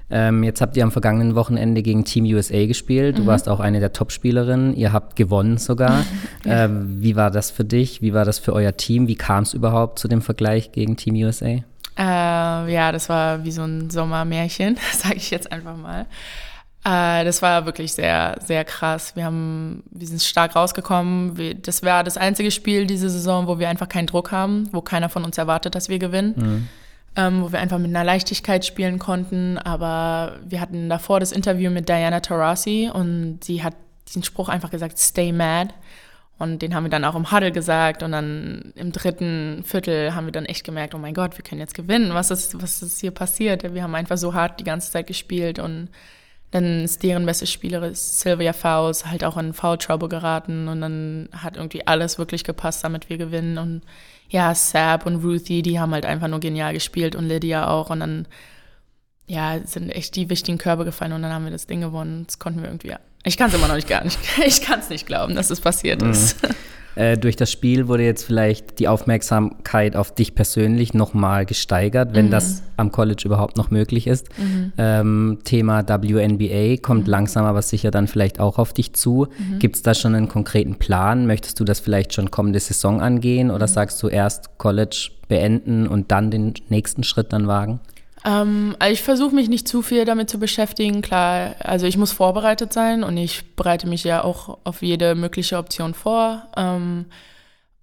Ähm, 0.10 0.44
jetzt 0.44 0.62
habt 0.62 0.78
ihr 0.78 0.84
am 0.84 0.92
vergangenen 0.92 1.34
Wochenende 1.34 1.82
gegen 1.82 2.06
Team 2.06 2.26
USA 2.26 2.66
gespielt. 2.66 3.18
Du 3.18 3.24
mhm. 3.24 3.28
warst 3.28 3.50
auch 3.50 3.60
eine 3.60 3.80
der 3.80 3.92
Top-Spielerinnen. 3.92 4.76
Ihr 4.76 4.94
habt 4.94 5.16
gewonnen 5.16 5.58
sogar. 5.58 6.06
ähm, 6.46 7.02
wie 7.02 7.16
war 7.16 7.32
das 7.32 7.50
für 7.50 7.66
dich? 7.66 8.02
Wie 8.02 8.14
war 8.14 8.26
das 8.26 8.38
für 8.38 8.54
euer 8.54 8.78
Team? 8.78 9.08
Wie 9.08 9.16
kam 9.16 9.44
es 9.44 9.54
überhaupt 9.54 9.98
zu 9.98 10.08
dem 10.08 10.22
Vergleich 10.22 10.72
gegen 10.72 10.96
Team 10.96 11.16
USA? 11.16 11.58
Äh, 11.98 12.02
ja, 12.74 12.92
das 12.92 13.10
war 13.10 13.44
wie 13.44 13.52
so 13.52 13.64
ein 13.64 13.90
Sommermärchen, 13.90 14.78
sage 14.94 15.16
ich 15.16 15.32
jetzt 15.32 15.52
einfach 15.52 15.78
mal. 15.78 16.06
Äh, 16.84 17.26
das 17.26 17.42
war 17.42 17.66
wirklich 17.66 17.94
sehr, 17.94 18.38
sehr 18.44 18.66
krass. 18.66 19.16
Wir, 19.16 19.26
haben, 19.26 19.84
wir 19.92 20.08
sind 20.08 20.22
stark 20.22 20.56
rausgekommen. 20.56 21.38
Wir, 21.38 21.56
das 21.56 21.84
war 21.84 22.04
das 22.04 22.18
einzige 22.18 22.52
Spiel 22.52 22.86
diese 22.86 23.10
Saison, 23.10 23.48
wo 23.48 23.60
wir 23.60 23.70
einfach 23.70 23.90
keinen 23.90 24.08
Druck 24.08 24.32
haben, 24.32 24.70
wo 24.72 24.82
keiner 24.82 25.10
von 25.10 25.24
uns 25.24 25.38
erwartet, 25.38 25.76
dass 25.76 25.90
wir 25.90 26.00
gewinnen. 26.00 26.34
Mhm 26.36 26.68
ähm, 27.16 27.44
wo 27.44 27.52
wir 27.52 27.60
einfach 27.60 27.78
mit 27.78 27.90
einer 27.90 28.04
Leichtigkeit 28.04 28.66
spielen 28.66 29.00
konnten. 29.00 29.58
Aber 29.58 30.38
wir 30.46 30.60
hatten 30.62 30.90
davor 30.90 31.20
das 31.20 31.32
Interview 31.32 31.72
mit 31.72 31.88
Diana 31.90 32.20
Taurasi 32.20 32.90
und 32.94 33.40
sie 33.44 33.64
hat 33.64 33.76
diesen 34.08 34.24
Spruch 34.24 34.50
einfach 34.50 34.70
gesagt, 34.70 35.00
stay 35.00 35.32
mad. 35.32 35.74
Und 36.38 36.62
den 36.62 36.76
haben 36.76 36.84
wir 36.84 36.90
dann 36.90 37.06
auch 37.06 37.16
im 37.16 37.32
Huddle 37.32 37.52
gesagt. 37.52 38.04
Und 38.04 38.12
dann 38.12 38.74
im 38.76 38.92
dritten 38.92 39.64
Viertel 39.64 40.14
haben 40.14 40.26
wir 40.26 40.32
dann 40.34 40.46
echt 40.46 40.66
gemerkt, 40.66 40.94
oh 40.94 40.98
mein 40.98 41.14
Gott, 41.14 41.38
wir 41.38 41.44
können 41.44 41.62
jetzt 41.62 41.76
gewinnen. 41.76 42.14
Was 42.14 42.30
ist, 42.30 42.62
was 42.62 42.82
ist 42.82 43.00
hier 43.00 43.12
passiert? 43.12 43.64
Wir 43.74 43.84
haben 43.84 43.96
einfach 43.96 44.18
so 44.18 44.34
hart 44.34 44.60
die 44.60 44.66
ganze 44.66 44.92
Zeit 44.92 45.08
gespielt. 45.08 45.60
Und 45.60 45.90
dann 46.52 46.84
ist 46.84 47.04
deren 47.04 47.26
beste 47.26 47.48
Spielerin 47.48 47.96
Sylvia 47.96 48.52
Faust 48.52 49.06
halt 49.06 49.24
auch 49.24 49.38
in 49.38 49.54
Foul 49.54 49.78
Trouble 49.78 50.10
geraten. 50.10 50.68
Und 50.68 50.82
dann 50.82 51.30
hat 51.32 51.56
irgendwie 51.56 51.88
alles 51.88 52.18
wirklich 52.18 52.44
gepasst, 52.44 52.84
damit 52.84 53.10
wir 53.10 53.18
gewinnen. 53.18 53.58
Und 53.58 53.82
ja, 54.30 54.54
Sab 54.56 55.06
und 55.06 55.24
Ruthie, 55.24 55.62
die 55.62 55.80
haben 55.80 55.94
halt 55.94 56.06
einfach 56.06 56.28
nur 56.28 56.42
genial 56.42 56.74
gespielt 56.74 57.16
und 57.16 57.30
Lydia 57.30 57.70
auch. 57.70 57.90
Und 57.90 58.02
dann, 58.02 58.28
ja, 59.28 59.60
sind 59.66 59.90
echt 59.90 60.18
die 60.18 60.30
wichtigen 60.30 60.58
Körbe 60.58 60.84
gefallen 60.84 61.14
und 61.14 61.22
dann 61.22 61.32
haben 61.32 61.46
wir 61.46 61.52
das 61.52 61.68
Ding 61.68 61.80
gewonnen. 61.80 62.24
Das 62.26 62.40
konnten 62.40 62.62
wir 62.62 62.68
irgendwie. 62.68 62.94
Ich 63.26 63.38
kann 63.38 63.50
es 63.50 63.56
immer 63.56 63.68
noch 63.68 63.76
nicht 63.76 63.90
gar 63.90 64.04
nicht, 64.04 64.18
ich 64.46 64.62
kann 64.62 64.80
es 64.80 64.90
nicht 64.90 65.06
glauben, 65.06 65.36
dass 65.36 65.50
es 65.50 65.60
passiert 65.60 66.02
mhm. 66.02 66.12
ist. 66.12 66.38
Äh, 66.96 67.18
durch 67.18 67.36
das 67.36 67.52
Spiel 67.52 67.90
wurde 67.90 68.04
jetzt 68.04 68.24
vielleicht 68.24 68.80
die 68.80 68.88
Aufmerksamkeit 68.88 69.98
auf 69.98 70.16
dich 70.16 70.34
persönlich 70.34 70.94
nochmal 70.94 71.46
gesteigert, 71.46 72.14
wenn 72.14 72.28
mhm. 72.28 72.32
das 72.32 72.64
am 72.78 72.90
College 72.90 73.24
überhaupt 73.26 73.58
noch 73.58 73.70
möglich 73.70 74.08
ist. 74.08 74.30
Mhm. 74.38 74.72
Ähm, 74.78 75.40
Thema 75.44 75.86
WNBA 75.86 76.78
kommt 76.82 77.06
mhm. 77.08 77.12
langsam 77.12 77.44
aber 77.44 77.62
sicher 77.62 77.92
dann 77.92 78.08
vielleicht 78.08 78.40
auch 78.40 78.58
auf 78.58 78.72
dich 78.72 78.94
zu. 78.94 79.28
Mhm. 79.38 79.60
Gibt 79.60 79.76
es 79.76 79.82
da 79.82 79.94
schon 79.94 80.16
einen 80.16 80.30
konkreten 80.30 80.76
Plan? 80.76 81.28
Möchtest 81.28 81.60
du 81.60 81.66
das 81.66 81.82
vielleicht 81.82 82.14
schon 82.14 82.32
kommende 82.32 82.62
Saison 82.62 83.02
angehen 83.02 83.52
oder 83.52 83.68
mhm. 83.68 83.72
sagst 83.72 84.02
du 84.02 84.08
erst 84.08 84.58
College 84.58 85.10
beenden 85.28 85.88
und 85.88 86.12
dann 86.12 86.32
den 86.32 86.54
nächsten 86.70 87.04
Schritt 87.04 87.34
dann 87.34 87.48
wagen? 87.48 87.82
Ähm, 88.26 88.76
also 88.80 88.94
ich 88.94 89.04
versuche 89.04 89.36
mich 89.36 89.48
nicht 89.48 89.68
zu 89.68 89.82
viel 89.82 90.04
damit 90.04 90.30
zu 90.30 90.40
beschäftigen. 90.40 91.02
Klar, 91.02 91.56
also 91.60 91.86
ich 91.86 91.98
muss 91.98 92.12
vorbereitet 92.12 92.74
sein 92.74 93.04
und 93.04 93.16
ich 93.18 93.56
bereite 93.56 93.88
mich 93.88 94.04
ja 94.04 94.24
auch 94.24 94.58
auf 94.64 94.82
jede 94.82 95.16
mögliche 95.16 95.58
Option 95.58 95.94
vor. 95.94 96.48
Ähm, 96.58 97.06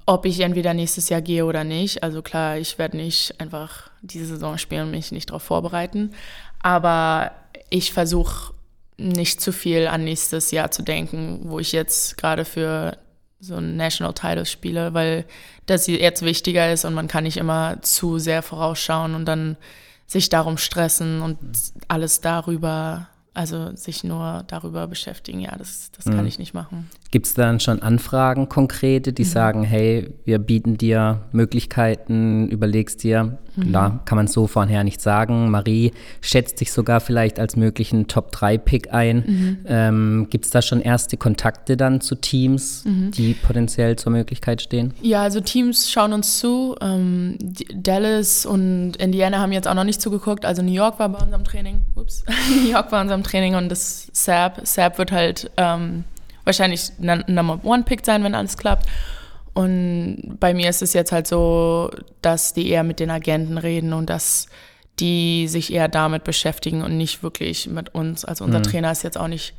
ob 0.04 0.26
ich 0.26 0.40
entweder 0.40 0.74
nächstes 0.74 1.08
Jahr 1.08 1.22
gehe 1.22 1.46
oder 1.46 1.62
nicht. 1.62 2.02
Also 2.02 2.22
klar, 2.22 2.58
ich 2.58 2.76
werde 2.76 2.96
nicht 2.96 3.40
einfach 3.40 3.90
diese 4.02 4.26
Saison 4.26 4.58
spielen 4.58 4.86
und 4.86 4.90
mich 4.90 5.12
nicht 5.12 5.30
darauf 5.30 5.44
vorbereiten. 5.44 6.12
Aber 6.60 7.30
ich 7.70 7.92
versuche 7.92 8.52
nicht 8.96 9.40
zu 9.40 9.52
viel 9.52 9.86
an 9.86 10.04
nächstes 10.04 10.50
Jahr 10.50 10.70
zu 10.72 10.82
denken, 10.82 11.42
wo 11.44 11.60
ich 11.60 11.72
jetzt 11.72 12.18
gerade 12.18 12.44
für 12.44 12.96
so 13.40 13.56
ein 13.56 13.76
National 13.76 14.12
Title 14.12 14.46
spiele, 14.46 14.94
weil 14.94 15.24
das 15.66 15.86
jetzt 15.86 16.22
wichtiger 16.22 16.72
ist 16.72 16.84
und 16.84 16.94
man 16.94 17.08
kann 17.08 17.24
nicht 17.24 17.36
immer 17.36 17.80
zu 17.82 18.18
sehr 18.18 18.42
vorausschauen 18.42 19.14
und 19.14 19.24
dann 19.24 19.56
sich 20.12 20.28
darum 20.28 20.58
stressen 20.58 21.22
und 21.22 21.38
alles 21.88 22.20
darüber 22.20 23.08
also 23.34 23.74
sich 23.74 24.04
nur 24.04 24.44
darüber 24.46 24.86
beschäftigen, 24.86 25.40
ja, 25.40 25.56
das, 25.56 25.90
das 25.92 26.04
kann 26.04 26.20
mhm. 26.20 26.26
ich 26.26 26.38
nicht 26.38 26.54
machen. 26.54 26.90
Gibt 27.12 27.26
es 27.26 27.34
dann 27.34 27.60
schon 27.60 27.82
Anfragen 27.82 28.48
konkrete, 28.48 29.12
die 29.12 29.24
mhm. 29.24 29.28
sagen, 29.28 29.64
hey, 29.64 30.14
wir 30.24 30.38
bieten 30.38 30.78
dir 30.78 31.20
Möglichkeiten, 31.30 32.48
überlegst 32.48 33.04
dir, 33.04 33.36
mhm. 33.54 34.00
kann 34.06 34.16
man 34.16 34.28
so 34.28 34.46
vorher 34.46 34.82
nicht 34.82 35.02
sagen. 35.02 35.50
Marie 35.50 35.92
schätzt 36.22 36.56
sich 36.56 36.72
sogar 36.72 37.00
vielleicht 37.00 37.38
als 37.38 37.54
möglichen 37.54 38.08
Top-3-Pick 38.08 38.94
ein. 38.94 39.16
Mhm. 39.26 39.58
Ähm, 39.66 40.26
Gibt 40.30 40.46
es 40.46 40.52
da 40.52 40.62
schon 40.62 40.80
erste 40.80 41.18
Kontakte 41.18 41.76
dann 41.76 42.00
zu 42.00 42.14
Teams, 42.14 42.86
mhm. 42.86 43.10
die 43.10 43.34
potenziell 43.34 43.96
zur 43.96 44.10
Möglichkeit 44.12 44.62
stehen? 44.62 44.94
Ja, 45.02 45.20
also 45.20 45.40
Teams 45.40 45.90
schauen 45.90 46.14
uns 46.14 46.38
zu. 46.38 46.76
Ähm, 46.80 47.36
Dallas 47.74 48.46
und 48.46 48.96
Indiana 48.96 49.38
haben 49.38 49.52
jetzt 49.52 49.68
auch 49.68 49.74
noch 49.74 49.84
nicht 49.84 50.00
zugeguckt. 50.00 50.46
Also 50.46 50.62
New 50.62 50.72
York 50.72 50.98
war 50.98 51.10
bei 51.10 51.22
unserem 51.22 51.44
Training. 51.44 51.82
Ups. 51.94 52.24
New 52.64 52.70
York 52.70 52.90
war 52.90 53.02
unserem 53.02 53.22
Training 53.22 53.54
und 53.54 53.68
das 53.68 54.08
SAP. 54.14 54.66
SAP 54.66 54.96
wird 54.96 55.12
halt 55.12 55.50
ähm, 55.58 56.04
wahrscheinlich 56.44 56.92
Number 56.98 57.60
One 57.64 57.82
Pick 57.84 58.04
sein, 58.04 58.24
wenn 58.24 58.34
alles 58.34 58.56
klappt. 58.56 58.86
Und 59.54 60.38
bei 60.40 60.54
mir 60.54 60.70
ist 60.70 60.82
es 60.82 60.92
jetzt 60.94 61.12
halt 61.12 61.26
so, 61.26 61.90
dass 62.22 62.54
die 62.54 62.70
eher 62.70 62.84
mit 62.84 63.00
den 63.00 63.10
Agenten 63.10 63.58
reden 63.58 63.92
und 63.92 64.08
dass 64.08 64.46
die 64.98 65.48
sich 65.48 65.72
eher 65.72 65.88
damit 65.88 66.24
beschäftigen 66.24 66.82
und 66.82 66.96
nicht 66.96 67.22
wirklich 67.22 67.68
mit 67.68 67.94
uns. 67.94 68.24
Also 68.24 68.44
unser 68.44 68.58
mhm. 68.58 68.64
Trainer 68.64 68.92
ist 68.92 69.02
jetzt 69.02 69.18
auch 69.18 69.28
nicht 69.28 69.54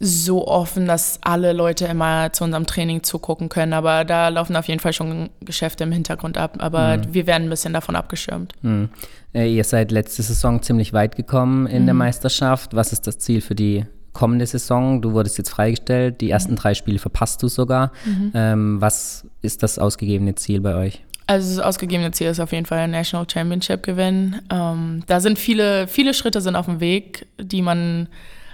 so 0.00 0.46
offen, 0.46 0.86
dass 0.86 1.18
alle 1.22 1.52
Leute 1.52 1.86
immer 1.86 2.32
zu 2.32 2.44
unserem 2.44 2.66
Training 2.66 3.02
zugucken 3.02 3.48
können. 3.48 3.72
Aber 3.72 4.04
da 4.04 4.28
laufen 4.28 4.56
auf 4.56 4.68
jeden 4.68 4.80
Fall 4.80 4.92
schon 4.92 5.30
Geschäfte 5.40 5.84
im 5.84 5.92
Hintergrund 5.92 6.38
ab. 6.38 6.56
Aber 6.58 6.98
mhm. 6.98 7.14
wir 7.14 7.26
werden 7.26 7.44
ein 7.44 7.50
bisschen 7.50 7.72
davon 7.72 7.96
abgeschirmt. 7.96 8.52
Mhm. 8.62 8.90
Äh, 9.34 9.52
ihr 9.52 9.64
seid 9.64 9.90
letzte 9.90 10.22
Saison 10.22 10.62
ziemlich 10.62 10.92
weit 10.92 11.16
gekommen 11.16 11.66
in 11.66 11.82
mhm. 11.82 11.86
der 11.86 11.94
Meisterschaft. 11.94 12.74
Was 12.74 12.92
ist 12.92 13.06
das 13.06 13.18
Ziel 13.18 13.40
für 13.40 13.54
die 13.54 13.86
kommende 14.12 14.46
Saison? 14.46 15.02
Du 15.02 15.12
wurdest 15.12 15.38
jetzt 15.38 15.50
freigestellt. 15.50 16.20
Die 16.20 16.30
ersten 16.30 16.56
drei 16.56 16.74
Spiele 16.74 16.98
verpasst 16.98 17.42
du 17.42 17.48
sogar. 17.48 17.92
Mhm. 18.04 18.32
Ähm, 18.34 18.80
was 18.80 19.26
ist 19.42 19.62
das 19.62 19.78
ausgegebene 19.78 20.34
Ziel 20.34 20.60
bei 20.60 20.74
euch? 20.74 21.02
Also 21.26 21.56
das 21.56 21.64
ausgegebene 21.64 22.10
Ziel 22.10 22.28
ist 22.28 22.40
auf 22.40 22.52
jeden 22.52 22.64
Fall 22.64 22.78
ein 22.78 22.90
National 22.90 23.26
Championship 23.30 23.82
gewinnen. 23.82 24.40
Ähm, 24.50 25.02
da 25.06 25.20
sind 25.20 25.38
viele, 25.38 25.86
viele 25.86 26.14
Schritte 26.14 26.40
sind 26.40 26.56
auf 26.56 26.64
dem 26.64 26.80
Weg, 26.80 27.26
die 27.38 27.60
man 27.60 28.08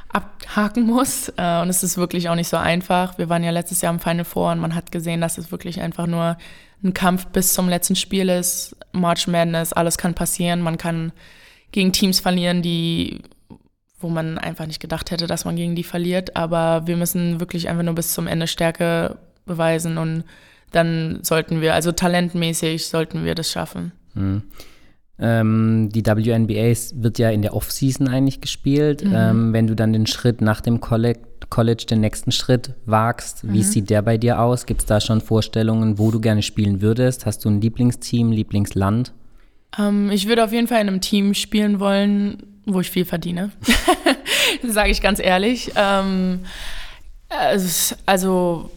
abhaken 0.08 0.86
muss. 0.86 1.28
Äh, 1.36 1.62
und 1.62 1.68
es 1.68 1.82
ist 1.82 1.96
wirklich 1.98 2.28
auch 2.28 2.34
nicht 2.34 2.48
so 2.48 2.56
einfach. 2.56 3.16
Wir 3.16 3.28
waren 3.28 3.44
ja 3.44 3.50
letztes 3.50 3.80
Jahr 3.80 3.92
im 3.92 4.00
Final 4.00 4.24
Four 4.24 4.52
und 4.52 4.58
man 4.58 4.74
hat 4.74 4.90
gesehen, 4.90 5.20
dass 5.20 5.38
es 5.38 5.52
wirklich 5.52 5.80
einfach 5.80 6.06
nur 6.06 6.36
ein 6.82 6.94
Kampf 6.94 7.26
bis 7.26 7.54
zum 7.54 7.68
letzten 7.68 7.96
Spiel 7.96 8.28
ist. 8.28 8.76
March 8.92 9.28
Madness, 9.28 9.72
alles 9.72 9.96
kann 9.96 10.14
passieren. 10.14 10.60
Man 10.60 10.76
kann 10.76 11.12
gegen 11.72 11.92
Teams 11.92 12.20
verlieren, 12.20 12.62
die 12.62 13.20
wo 14.04 14.10
man 14.10 14.38
einfach 14.38 14.66
nicht 14.66 14.80
gedacht 14.80 15.10
hätte, 15.10 15.26
dass 15.26 15.46
man 15.46 15.56
gegen 15.56 15.74
die 15.74 15.82
verliert. 15.82 16.36
Aber 16.36 16.86
wir 16.86 16.96
müssen 16.96 17.40
wirklich 17.40 17.68
einfach 17.68 17.82
nur 17.82 17.94
bis 17.94 18.12
zum 18.12 18.26
Ende 18.26 18.46
Stärke 18.46 19.16
beweisen 19.46 19.96
und 19.98 20.24
dann 20.72 21.20
sollten 21.22 21.60
wir, 21.60 21.74
also 21.74 21.90
talentmäßig 21.90 22.86
sollten 22.86 23.24
wir 23.24 23.34
das 23.34 23.50
schaffen. 23.50 23.92
Mhm. 24.12 24.42
Ähm, 25.18 25.88
die 25.90 26.04
WNBA 26.04 26.74
wird 27.02 27.18
ja 27.18 27.30
in 27.30 27.42
der 27.42 27.54
Offseason 27.54 28.08
eigentlich 28.08 28.40
gespielt. 28.40 29.04
Mhm. 29.04 29.12
Ähm, 29.14 29.52
wenn 29.52 29.66
du 29.66 29.74
dann 29.74 29.92
den 29.92 30.06
Schritt 30.06 30.40
nach 30.40 30.60
dem 30.60 30.80
College, 30.80 31.20
College 31.48 31.86
den 31.88 32.00
nächsten 32.00 32.30
Schritt 32.30 32.74
wagst, 32.84 33.44
mhm. 33.44 33.54
wie 33.54 33.62
sieht 33.62 33.88
der 33.88 34.02
bei 34.02 34.18
dir 34.18 34.40
aus? 34.40 34.66
Gibt 34.66 34.80
es 34.80 34.86
da 34.86 35.00
schon 35.00 35.20
Vorstellungen, 35.20 35.98
wo 35.98 36.10
du 36.10 36.20
gerne 36.20 36.42
spielen 36.42 36.82
würdest? 36.82 37.24
Hast 37.24 37.44
du 37.44 37.48
ein 37.48 37.60
Lieblingsteam, 37.60 38.32
Lieblingsland? 38.32 39.12
Ähm, 39.78 40.10
ich 40.10 40.28
würde 40.28 40.44
auf 40.44 40.52
jeden 40.52 40.66
Fall 40.66 40.82
in 40.82 40.88
einem 40.88 41.00
Team 41.00 41.32
spielen 41.32 41.80
wollen, 41.80 42.53
wo 42.66 42.80
ich 42.80 42.90
viel 42.90 43.04
verdiene. 43.04 43.50
Sage 44.62 44.90
ich 44.90 45.00
ganz 45.00 45.20
ehrlich. 45.20 45.72
Ähm, 45.76 46.44
also 48.06 48.70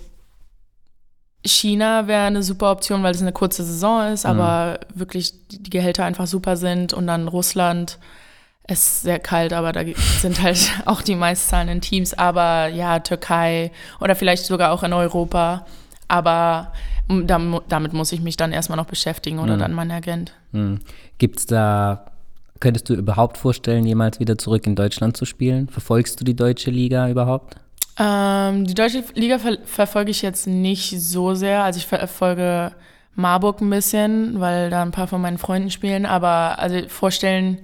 China 1.45 2.07
wäre 2.07 2.23
eine 2.23 2.43
super 2.43 2.71
Option, 2.71 3.03
weil 3.03 3.13
es 3.13 3.21
eine 3.21 3.31
kurze 3.31 3.63
Saison 3.63 4.11
ist, 4.11 4.25
mhm. 4.25 4.31
aber 4.31 4.79
wirklich 4.93 5.33
die 5.49 5.69
Gehälter 5.69 6.05
einfach 6.05 6.27
super 6.27 6.57
sind. 6.57 6.93
Und 6.93 7.07
dann 7.07 7.27
Russland 7.27 7.99
ist 8.67 9.03
sehr 9.03 9.19
kalt, 9.19 9.53
aber 9.53 9.71
da 9.71 9.81
sind 10.19 10.41
halt 10.41 10.71
auch 10.85 11.01
die 11.01 11.15
meistzahlenden 11.15 11.81
Teams. 11.81 12.13
Aber 12.13 12.67
ja, 12.67 12.99
Türkei 12.99 13.71
oder 13.99 14.15
vielleicht 14.15 14.45
sogar 14.45 14.71
auch 14.71 14.83
in 14.83 14.93
Europa. 14.93 15.65
Aber 16.07 16.73
damit 17.07 17.93
muss 17.93 18.11
ich 18.11 18.21
mich 18.21 18.35
dann 18.35 18.51
erstmal 18.51 18.77
noch 18.77 18.85
beschäftigen 18.85 19.39
oder 19.39 19.55
mhm. 19.55 19.59
dann 19.59 19.73
mein 19.73 19.91
Agent. 19.91 20.33
Mhm. 20.51 20.79
Gibt 21.17 21.39
es 21.39 21.45
da, 21.45 22.11
könntest 22.59 22.89
du 22.89 22.93
überhaupt 22.93 23.37
vorstellen, 23.37 23.85
jemals 23.85 24.19
wieder 24.19 24.37
zurück 24.37 24.65
in 24.67 24.75
Deutschland 24.75 25.17
zu 25.17 25.25
spielen? 25.25 25.67
Verfolgst 25.69 26.19
du 26.19 26.23
die 26.23 26.35
deutsche 26.35 26.71
Liga 26.71 27.09
überhaupt? 27.09 27.57
Ähm, 27.99 28.65
die 28.65 28.73
deutsche 28.73 29.03
Liga 29.15 29.39
ver 29.39 29.57
verfolge 29.65 30.11
ich 30.11 30.21
jetzt 30.21 30.47
nicht 30.47 31.01
so 31.01 31.33
sehr. 31.33 31.63
Also 31.63 31.77
ich 31.79 31.87
verfolge 31.87 32.71
Marburg 33.15 33.61
ein 33.61 33.69
bisschen, 33.69 34.39
weil 34.39 34.69
da 34.69 34.83
ein 34.83 34.91
paar 34.91 35.07
von 35.07 35.21
meinen 35.21 35.39
Freunden 35.39 35.71
spielen. 35.71 36.05
Aber 36.05 36.59
also 36.59 36.87
vorstellen, 36.87 37.57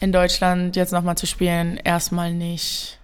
in 0.00 0.12
Deutschland 0.12 0.76
jetzt 0.76 0.92
nochmal 0.92 1.16
zu 1.16 1.26
spielen, 1.26 1.76
erstmal 1.76 2.34
nicht. 2.34 2.98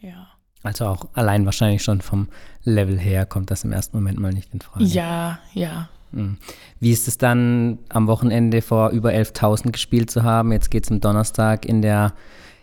Ja. 0.00 0.28
Also 0.62 0.86
auch 0.86 1.06
allein 1.14 1.44
wahrscheinlich 1.44 1.82
schon 1.82 2.00
vom 2.00 2.28
Level 2.64 2.98
her 2.98 3.26
kommt 3.26 3.50
das 3.50 3.64
im 3.64 3.72
ersten 3.72 3.96
Moment 3.96 4.18
mal 4.18 4.32
nicht 4.32 4.54
in 4.54 4.60
Frage. 4.60 4.84
Ja, 4.84 5.40
ja. 5.54 5.88
Hm. 6.12 6.36
Wie 6.80 6.92
ist 6.92 7.08
es 7.08 7.18
dann 7.18 7.78
am 7.88 8.06
Wochenende 8.06 8.62
vor 8.62 8.90
über 8.90 9.10
11.000 9.10 9.72
gespielt 9.72 10.10
zu 10.10 10.22
haben? 10.22 10.52
Jetzt 10.52 10.70
geht 10.70 10.84
es 10.84 10.90
am 10.90 11.00
Donnerstag 11.00 11.64
in 11.64 11.82
der 11.82 12.12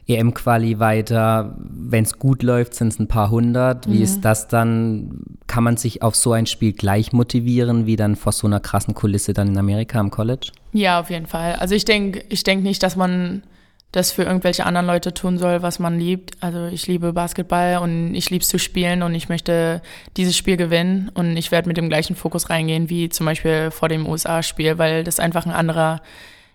EM-Quali 0.10 0.79
weiter. 0.79 1.56
Wenn 1.60 2.03
es 2.03 2.18
gut 2.18 2.41
läuft, 2.41 2.74
sind 2.74 2.89
es 2.89 3.00
ein 3.00 3.08
paar 3.08 3.29
hundert. 3.29 3.88
Wie 3.88 3.98
mhm. 3.98 4.03
ist 4.03 4.22
das 4.22 4.48
dann? 4.48 5.22
Kann 5.48 5.63
man 5.63 5.77
sich 5.77 6.01
auf 6.01 6.15
so 6.15 6.32
ein 6.32 6.48
Spiel 6.48 6.74
gleich 6.74 7.13
motivieren, 7.13 7.86
wie 7.86 7.96
dann 7.96 8.15
vor 8.15 8.32
so 8.32 8.48
einer 8.48 8.60
krassen 8.60 8.96
Kulisse 8.96 9.34
dann 9.34 9.50
in 9.50 9.58
Amerika 9.58 10.00
am 10.00 10.10
College? 10.10 10.51
Ja, 10.74 11.00
auf 11.00 11.10
jeden 11.10 11.27
Fall. 11.27 11.56
Also 11.56 11.75
ich 11.75 11.86
denke 11.86 12.24
ich 12.29 12.44
denk 12.44 12.63
nicht, 12.63 12.82
dass 12.82 12.96
man 12.96 13.44
das 13.91 14.12
für 14.12 14.24
irgendwelche 14.24 14.65
anderen 14.65 14.86
Leute 14.86 15.13
tun 15.13 15.38
soll, 15.38 15.63
was 15.63 15.79
man 15.79 16.00
liebt. 16.00 16.38
Also 16.41 16.67
ich 16.67 16.86
liebe 16.86 17.13
Basketball 17.13 17.77
und 17.77 18.13
ich 18.13 18.29
liebe 18.29 18.43
es 18.43 18.50
zu 18.50 18.60
spielen 18.60 19.01
und 19.01 19.15
ich 19.15 19.29
möchte 19.29 19.81
dieses 20.15 20.38
Spiel 20.38 20.58
gewinnen 20.58 21.10
und 21.13 21.36
ich 21.38 21.51
werde 21.51 21.67
mit 21.67 21.77
dem 21.77 21.89
gleichen 21.89 22.15
Fokus 22.15 22.50
reingehen 22.50 22.89
wie 22.89 23.10
zum 23.10 23.25
Beispiel 23.25 23.72
vor 23.72 23.89
dem 23.89 24.08
USA-Spiel, 24.08 24.77
weil 24.77 25.03
das 25.03 25.19
einfach 25.19 25.46
ein 25.46 25.51
anderer 25.51 26.01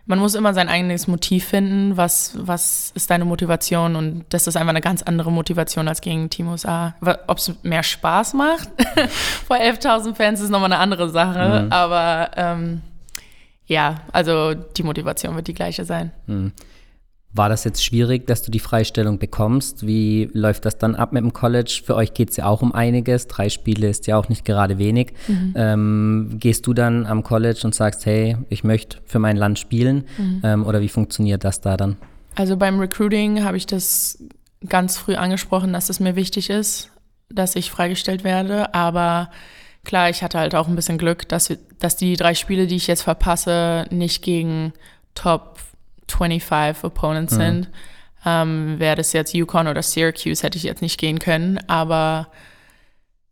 man 0.07 0.19
muss 0.19 0.35
immer 0.35 0.53
sein 0.53 0.69
eigenes 0.69 1.07
Motiv 1.07 1.47
finden, 1.47 1.97
was, 1.97 2.35
was 2.37 2.93
ist 2.95 3.11
deine 3.11 3.25
Motivation 3.25 3.97
und 3.97 4.25
das 4.29 4.47
ist 4.47 4.57
einfach 4.57 4.71
eine 4.71 4.83
ganz 4.83 5.03
andere 5.03 5.33
Motivation 5.33 5.89
als 5.89 6.03
gegen 6.03 6.29
Team 6.29 6.49
USA. 6.49 6.95
Ob 7.27 7.39
es 7.39 7.55
mehr 7.63 7.83
Spaß 7.83 8.35
macht 8.35 8.69
vor 9.47 9.57
11.000 9.57 10.15
Fans 10.15 10.41
ist 10.41 10.51
nochmal 10.51 10.73
eine 10.73 10.81
andere 10.81 11.09
Sache, 11.09 11.65
mhm. 11.65 11.73
aber 11.73 12.31
ähm, 12.37 12.83
ja, 13.67 13.97
also 14.13 14.53
die 14.53 14.83
Motivation 14.83 15.37
wird 15.37 15.49
die 15.49 15.55
gleiche 15.55 15.87
sein. 15.87 16.13
Mhm. 16.27 16.53
War 17.37 17.49
das 17.49 17.65
jetzt 17.65 17.85
schwierig, 17.85 18.29
dass 18.29 18.43
du 18.43 18.53
die 18.53 18.61
Freistellung 18.61 19.19
bekommst? 19.19 19.85
Wie 19.85 20.31
läuft 20.33 20.65
das 20.67 20.79
dann 20.79 20.95
ab 20.95 21.13
mit 21.13 21.21
dem 21.25 21.33
College? 21.33 21.83
Für 21.85 21.97
euch 21.97 22.15
geht 22.15 22.31
es 22.31 22.37
ja 22.37 22.47
auch 22.47 22.63
um 22.63 22.73
einiges. 22.73 23.27
Drei 23.27 23.49
Spiele 23.49 23.89
ist 23.89 24.07
ja 24.07 24.17
auch 24.17 24.29
nicht 24.29 24.45
gerade 24.45 24.79
wenig. 24.79 25.15
Mhm. 25.27 25.53
Ähm, 25.57 26.37
gehst 26.39 26.65
du 26.69 26.75
dann 26.75 27.07
am 27.07 27.25
College 27.25 27.63
und 27.65 27.75
sagst, 27.75 28.07
hey, 28.07 28.37
ich 28.51 28.63
möchte 28.63 28.99
für 29.05 29.19
mein 29.19 29.37
Land 29.37 29.59
spielen? 29.59 30.05
Mhm. 30.17 30.43
Ähm, 30.45 30.65
oder 30.65 30.81
wie 30.81 30.89
funktioniert 30.89 31.43
das 31.43 31.61
da 31.61 31.77
dann? 31.77 31.97
Also 32.37 32.57
beim 32.57 32.79
Recruiting 32.79 33.43
habe 33.43 33.57
ich 33.57 33.67
das 33.67 34.23
ganz 34.69 34.97
früh 34.97 35.17
angesprochen, 35.17 35.73
dass 35.73 35.91
es 35.91 35.99
mir 35.99 36.15
wichtig 36.15 36.51
ist, 36.51 36.93
dass 37.31 37.57
ich 37.57 37.69
freigestellt 37.69 38.23
werde. 38.23 38.73
Aber 38.75 39.29
klar, 39.83 40.09
ich 40.09 40.23
hatte 40.23 40.39
halt 40.39 40.55
auch 40.55 40.69
ein 40.69 40.77
bisschen 40.77 40.99
Glück, 40.99 41.29
dass, 41.29 41.53
dass 41.81 41.97
die 41.97 42.17
drei 42.17 42.35
Spiele, 42.35 42.69
die 42.69 42.77
ich 42.77 42.87
jetzt 42.87 43.03
verpasse, 43.03 43.87
nicht 43.91 44.23
gegen 44.23 44.73
Top 45.17 45.59
25 46.09 46.85
Opponents 46.85 47.35
mhm. 47.35 47.39
sind. 47.39 47.69
Ähm, 48.27 48.79
Wäre 48.79 48.97
das 48.97 49.13
jetzt 49.13 49.35
Yukon 49.35 49.69
oder 49.69 49.83
Syracuse, 49.83 50.43
hätte 50.43 50.57
ich 50.57 50.65
jetzt 50.65 50.83
nicht 50.83 50.99
gehen 50.99 51.19
können. 51.19 51.59
Aber 51.69 52.29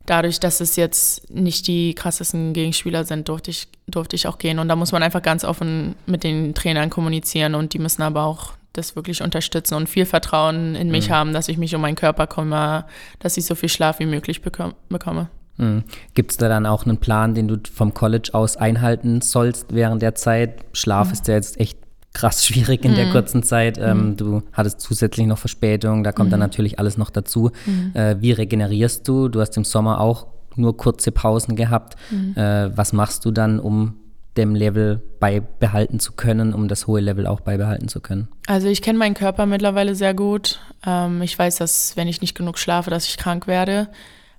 dadurch, 0.07 0.41
dass 0.41 0.61
es 0.61 0.77
jetzt 0.77 1.31
nicht 1.31 1.67
die 1.67 1.95
krassesten 1.95 2.53
Gegenspieler 2.53 3.05
sind, 3.05 3.29
durfte 3.29 3.51
ich, 3.51 3.69
durfte 3.87 4.17
ich 4.17 4.27
auch 4.27 4.39
gehen. 4.39 4.59
Und 4.59 4.69
da 4.69 4.77
muss 4.77 4.93
man 4.93 5.03
einfach 5.03 5.23
ganz 5.23 5.45
offen 5.45 5.95
mit 6.07 6.25
den 6.25 6.55
Trainern 6.55 6.91
kommunizieren 6.91 7.55
und 7.55 7.73
die 7.73 7.79
müssen 7.79 8.03
aber 8.03 8.25
auch 8.25 8.53
das 8.73 8.97
wirklich 8.97 9.23
unterstützen 9.23 9.75
und 9.75 9.89
viel 9.89 10.07
Vertrauen 10.07 10.75
in 10.75 10.91
mich 10.91 11.09
mhm. 11.09 11.13
haben, 11.13 11.33
dass 11.33 11.49
ich 11.49 11.59
mich 11.59 11.75
um 11.75 11.83
meinen 11.83 11.95
Körper 11.95 12.27
kümmere, 12.27 12.87
dass 13.19 13.37
ich 13.37 13.45
so 13.45 13.55
viel 13.55 13.69
Schlaf 13.69 13.99
wie 13.99 14.07
möglich 14.07 14.41
bekomme. 14.43 15.29
Mhm. 15.59 15.85
Gibt 16.15 16.31
es 16.31 16.37
da 16.39 16.49
dann 16.49 16.67
auch 16.67 16.87
einen 16.87 16.99
Plan, 16.99 17.35
den 17.35 17.49
du 17.49 17.59
vom 17.73 17.93
College 17.93 18.31
aus 18.33 18.57
einhalten 18.57 19.21
sollst 19.21 19.75
während 19.75 20.01
der 20.01 20.15
Zeit? 20.15 20.65
Schlaf 20.73 21.09
mhm. 21.09 21.13
ist 21.13 21.29
ja 21.29 21.35
jetzt 21.35 21.61
echt 21.61 21.79
krass 22.13 22.47
schwierig 22.47 22.85
in 22.85 22.93
mhm. 22.93 22.97
der 22.97 23.11
kurzen 23.11 23.43
Zeit. 23.43 23.79
Ähm, 23.79 24.11
mhm. 24.11 24.17
Du 24.17 24.43
hattest 24.53 24.81
zusätzlich 24.81 25.27
noch 25.27 25.39
Verspätung, 25.39 26.05
da 26.05 26.13
kommt 26.13 26.29
mhm. 26.29 26.33
dann 26.33 26.41
natürlich 26.41 26.79
alles 26.79 26.99
noch 26.99 27.11
dazu. 27.11 27.51
Mhm. 27.67 27.93
Äh, 27.95 28.21
wie 28.21 28.33
regenerierst 28.33 29.07
du? 29.09 29.29
Du 29.29 29.41
hast 29.41 29.57
im 29.57 29.65
Sommer 29.65 30.01
auch 30.01 30.27
nur 30.57 30.77
kurze 30.77 31.13
Pausen 31.13 31.57
gehabt. 31.57 31.97
Mhm. 32.11 32.37
Äh, 32.37 32.77
was 32.77 32.93
machst 32.93 33.25
du 33.25 33.31
dann, 33.31 33.59
um 33.59 33.97
dem 34.37 34.55
Level 34.55 35.03
beibehalten 35.21 36.01
zu 36.01 36.13
können, 36.13 36.55
um 36.55 36.69
das 36.69 36.87
hohe 36.87 37.01
Level 37.01 37.27
auch 37.27 37.41
beibehalten 37.41 37.89
zu 37.89 38.01
können? 38.01 38.29
Also 38.47 38.69
ich 38.69 38.81
kenne 38.81 38.99
meinen 38.99 39.15
Körper 39.15 39.47
mittlerweile 39.47 39.95
sehr 39.95 40.15
gut. 40.15 40.61
Ähm, 40.87 41.23
ich 41.23 41.39
weiß, 41.39 41.57
dass 41.57 41.97
wenn 41.97 42.09
ich 42.09 42.21
nicht 42.21 42.35
genug 42.35 42.59
schlafe, 42.59 42.91
dass 42.91 43.07
ich 43.07 43.19
krank 43.19 43.47
werde. 43.47 43.89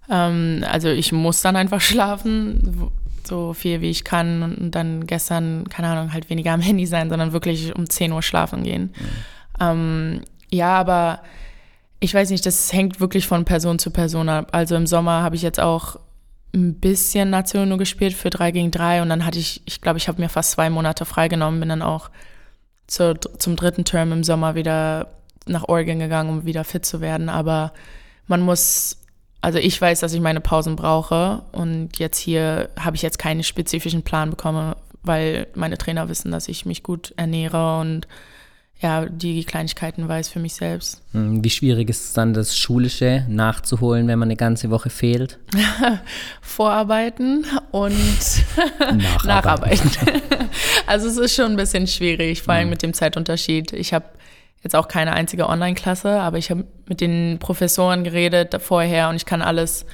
Ähm, 0.10 0.64
also 0.70 0.90
ich 0.90 1.12
muss 1.12 1.42
dann 1.42 1.56
einfach 1.56 1.82
schlafen 1.82 2.92
so 3.28 3.54
viel 3.54 3.82
wie 3.82 3.90
ich 3.90 4.04
kann 4.04 4.44
und 4.44 4.72
dann 4.72 5.08
gestern, 5.08 5.68
keine 5.70 5.88
Ahnung, 5.90 6.14
halt 6.14 6.30
weniger 6.30 6.52
am 6.52 6.62
Handy 6.62 6.86
sein, 6.86 7.10
sondern 7.10 7.34
wirklich 7.34 7.76
um 7.76 7.90
10 7.90 8.12
Uhr 8.12 8.22
schlafen 8.22 8.64
gehen. 8.64 8.94
Mhm. 8.98 9.08
Ähm, 9.60 10.22
ja, 10.50 10.76
aber 10.76 11.22
ich 12.00 12.14
weiß 12.14 12.30
nicht, 12.30 12.46
das 12.46 12.72
hängt 12.74 13.00
wirklich 13.00 13.28
von 13.28 13.46
Person 13.46 13.80
zu 13.80 13.92
Person 13.92 14.30
ab. 14.30 14.50
Also 14.52 14.76
im 14.76 14.88
Sommer 14.88 15.24
habe 15.24 15.36
ich 15.36 15.42
jetzt 15.42 15.60
auch 15.60 15.98
ein 16.54 16.76
bisschen 16.76 17.30
Nation 17.30 17.70
nur 17.70 17.78
gespielt 17.78 18.14
für 18.14 18.30
3 18.30 18.52
gegen 18.52 18.72
3 18.72 19.02
und 19.02 19.10
dann 19.10 19.26
hatte 19.26 19.40
ich, 19.40 19.62
ich 19.66 19.82
glaube, 19.82 19.98
ich 19.98 20.08
habe 20.08 20.22
mir 20.22 20.30
fast 20.30 20.52
zwei 20.52 20.70
Monate 20.70 21.06
freigenommen, 21.06 21.60
bin 21.60 21.70
dann 21.70 21.82
auch 21.82 22.10
zur, 22.88 23.20
zum 23.20 23.56
dritten 23.56 23.86
Term 23.86 24.12
im 24.12 24.24
Sommer 24.24 24.56
wieder 24.56 25.08
nach 25.46 25.68
Oregon 25.68 26.00
gegangen, 26.00 26.30
um 26.30 26.46
wieder 26.46 26.64
fit 26.64 26.86
zu 26.86 27.02
werden. 27.02 27.30
Aber 27.30 27.74
man 28.28 28.42
muss 28.42 28.98
also 29.44 29.60
ich 29.60 29.80
weiß, 29.80 30.00
dass 30.00 30.14
ich 30.14 30.22
meine 30.22 30.40
Pausen 30.40 30.78
brauche 30.78 31.42
und 31.52 32.00
jetzt 32.00 32.18
hier 32.18 32.70
habe 32.80 32.96
ich 32.96 33.02
jetzt 33.02 33.20
keinen 33.20 33.44
spezifischen 33.44 34.02
Plan 34.02 34.30
bekommen, 34.30 34.74
weil 35.04 35.48
meine 35.54 35.78
Trainer 35.78 36.08
wissen, 36.08 36.32
dass 36.32 36.48
ich 36.48 36.66
mich 36.66 36.82
gut 36.82 37.14
ernähre 37.18 37.82
und 37.82 38.08
ja, 38.80 39.06
die 39.06 39.44
Kleinigkeiten 39.44 40.08
weiß 40.08 40.30
für 40.30 40.40
mich 40.40 40.54
selbst. 40.54 41.02
Hm, 41.12 41.44
wie 41.44 41.50
schwierig 41.50 41.90
ist 41.90 42.06
es 42.06 42.14
dann, 42.14 42.34
das 42.34 42.58
Schulische 42.58 43.26
nachzuholen, 43.28 44.08
wenn 44.08 44.18
man 44.18 44.28
eine 44.28 44.38
ganze 44.38 44.70
Woche 44.70 44.90
fehlt? 44.90 45.40
Vorarbeiten 46.42 47.46
und 47.72 47.92
nacharbeiten. 48.80 49.28
nacharbeiten. 49.28 49.92
also 50.88 51.10
es 51.10 51.18
ist 51.18 51.36
schon 51.36 51.52
ein 51.52 51.58
bisschen 51.58 51.88
schwierig, 51.88 52.42
vor 52.42 52.54
allem 52.54 52.68
mhm. 52.68 52.72
mit 52.72 52.82
dem 52.82 52.94
Zeitunterschied. 52.94 53.74
Ich 53.74 53.94
habe 53.94 54.06
jetzt 54.64 54.76
auch 54.76 54.88
keine 54.88 55.14
einzige 55.14 55.50
Online-Klasse, 55.50 56.22
aber 56.22 56.38
ich 56.38 56.50
habe 56.50 56.66
mit 56.88 57.02
den 57.02 57.38
Professoren 57.40 58.04
geredet 58.04 58.56
vorher 58.62 59.10
und 59.10 59.16
ich 59.16 59.26
kann 59.26 59.42
alles 59.42 59.86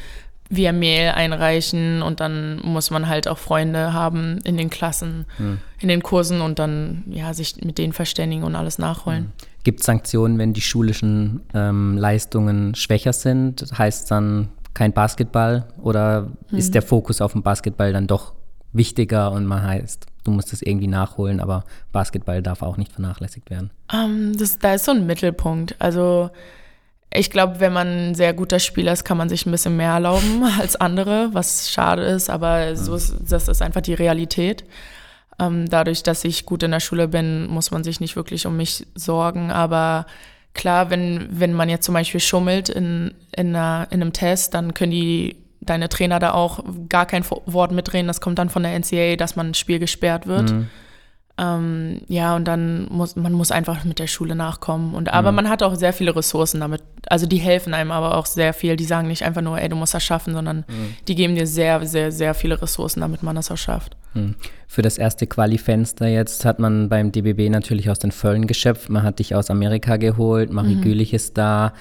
via 0.49 0.71
Mail 0.71 1.09
einreichen 1.09 2.01
und 2.01 2.19
dann 2.19 2.59
muss 2.63 2.89
man 2.89 3.07
halt 3.07 3.27
auch 3.27 3.37
Freunde 3.37 3.93
haben 3.93 4.39
in 4.43 4.57
den 4.57 4.69
Klassen, 4.69 5.25
hm. 5.37 5.59
in 5.79 5.89
den 5.89 6.01
Kursen 6.01 6.41
und 6.41 6.57
dann 6.57 7.03
ja 7.09 7.33
sich 7.33 7.63
mit 7.63 7.77
denen 7.77 7.93
verständigen 7.93 8.43
und 8.43 8.55
alles 8.55 8.79
nachholen. 8.79 9.25
Hm. 9.25 9.31
Gibt 9.63 9.81
es 9.81 9.85
Sanktionen, 9.85 10.39
wenn 10.39 10.53
die 10.53 10.61
schulischen 10.61 11.41
ähm, 11.53 11.97
Leistungen 11.97 12.73
schwächer 12.73 13.13
sind? 13.13 13.65
Heißt 13.77 14.09
dann 14.09 14.49
kein 14.73 14.93
Basketball 14.93 15.67
oder 15.81 16.29
hm. 16.49 16.57
ist 16.57 16.73
der 16.73 16.81
Fokus 16.81 17.21
auf 17.21 17.33
dem 17.33 17.43
Basketball 17.43 17.93
dann 17.93 18.07
doch 18.07 18.33
wichtiger 18.73 19.31
und 19.31 19.45
man 19.45 19.63
heißt, 19.63 20.05
du 20.23 20.31
musst 20.31 20.53
es 20.53 20.61
irgendwie 20.61 20.87
nachholen, 20.87 21.39
aber 21.39 21.63
Basketball 21.91 22.41
darf 22.41 22.61
auch 22.61 22.77
nicht 22.77 22.91
vernachlässigt 22.91 23.49
werden? 23.49 23.71
Um, 23.91 23.99
ähm, 23.99 24.37
das, 24.37 24.59
da 24.59 24.73
ist 24.73 24.85
so 24.85 24.91
ein 24.91 25.05
Mittelpunkt. 25.05 25.75
Also 25.79 26.29
ich 27.11 27.31
glaube, 27.31 27.59
wenn 27.59 27.73
man 27.73 28.09
ein 28.09 28.15
sehr 28.15 28.33
guter 28.33 28.59
Spieler 28.59 28.93
ist, 28.93 29.03
kann 29.03 29.17
man 29.17 29.29
sich 29.29 29.45
ein 29.45 29.51
bisschen 29.51 29.77
mehr 29.77 29.93
erlauben 29.93 30.43
als 30.59 30.75
andere, 30.75 31.29
was 31.33 31.71
schade 31.71 32.03
ist, 32.03 32.29
aber 32.29 32.75
so 32.75 32.95
ist, 32.95 33.15
das 33.27 33.47
ist 33.47 33.61
einfach 33.61 33.81
die 33.81 33.95
Realität. 33.95 34.63
Ähm, 35.39 35.69
dadurch, 35.69 36.03
dass 36.03 36.23
ich 36.23 36.45
gut 36.45 36.63
in 36.63 36.71
der 36.71 36.79
Schule 36.81 37.07
bin, 37.07 37.47
muss 37.47 37.71
man 37.71 37.83
sich 37.83 37.99
nicht 37.99 38.15
wirklich 38.15 38.45
um 38.45 38.57
mich 38.57 38.85
sorgen. 38.93 39.51
Aber 39.51 40.05
klar, 40.53 40.89
wenn, 40.89 41.27
wenn 41.31 41.53
man 41.53 41.69
jetzt 41.69 41.85
zum 41.85 41.93
Beispiel 41.93 42.19
schummelt 42.19 42.69
in, 42.69 43.13
in, 43.35 43.55
einer, 43.55 43.87
in 43.89 44.01
einem 44.01 44.13
Test, 44.13 44.53
dann 44.53 44.73
können 44.73 44.91
die 44.91 45.37
deine 45.61 45.89
Trainer 45.89 46.19
da 46.19 46.33
auch 46.33 46.63
gar 46.87 47.05
kein 47.05 47.23
Wort 47.45 47.71
mitreden. 47.71 48.07
Das 48.07 48.21
kommt 48.21 48.39
dann 48.39 48.49
von 48.49 48.63
der 48.63 48.77
NCAA, 48.77 49.15
dass 49.15 49.35
man 49.35 49.47
ein 49.51 49.53
Spiel 49.53 49.79
gesperrt 49.79 50.27
wird. 50.27 50.51
Mhm. 50.51 50.67
Ähm, 51.39 52.01
ja, 52.07 52.35
und 52.35 52.45
dann 52.45 52.87
muss 52.89 53.15
man 53.15 53.31
muss 53.31 53.51
einfach 53.51 53.85
mit 53.85 53.99
der 53.99 54.07
Schule 54.07 54.35
nachkommen. 54.35 54.93
Und 54.93 55.13
aber 55.13 55.31
mhm. 55.31 55.37
man 55.37 55.49
hat 55.49 55.63
auch 55.63 55.75
sehr 55.75 55.93
viele 55.93 56.15
Ressourcen 56.15 56.59
damit. 56.59 56.83
Also 57.07 57.27
die 57.27 57.37
helfen 57.37 57.73
einem 57.73 57.91
aber 57.91 58.17
auch 58.17 58.25
sehr 58.25 58.53
viel. 58.53 58.75
Die 58.75 58.83
sagen 58.83 59.07
nicht 59.07 59.23
einfach 59.23 59.41
nur, 59.41 59.57
ey, 59.57 59.69
du 59.69 59.77
musst 59.77 59.93
das 59.93 60.03
schaffen, 60.03 60.33
sondern 60.33 60.65
mhm. 60.67 60.95
die 61.07 61.15
geben 61.15 61.35
dir 61.35 61.47
sehr, 61.47 61.85
sehr, 61.85 62.11
sehr 62.11 62.33
viele 62.33 62.61
Ressourcen, 62.61 62.99
damit 62.99 63.23
man 63.23 63.37
das 63.37 63.51
auch 63.51 63.57
schafft. 63.57 63.95
Mhm. 64.15 64.35
Für 64.67 64.81
das 64.81 64.97
erste 64.97 65.27
Quali-Fenster 65.27 66.07
jetzt 66.07 66.43
hat 66.43 66.59
man 66.59 66.89
beim 66.89 67.11
DBB 67.11 67.49
natürlich 67.49 67.89
aus 67.89 67.99
den 67.99 68.11
Völlen 68.11 68.45
geschöpft. 68.45 68.89
Man 68.89 69.03
hat 69.03 69.19
dich 69.19 69.33
aus 69.33 69.49
Amerika 69.49 69.95
geholt, 69.95 70.51
Marie 70.51 70.75
mhm. 70.75 70.81
Gülich 70.81 71.13
ist 71.13 71.37
da. 71.37 71.73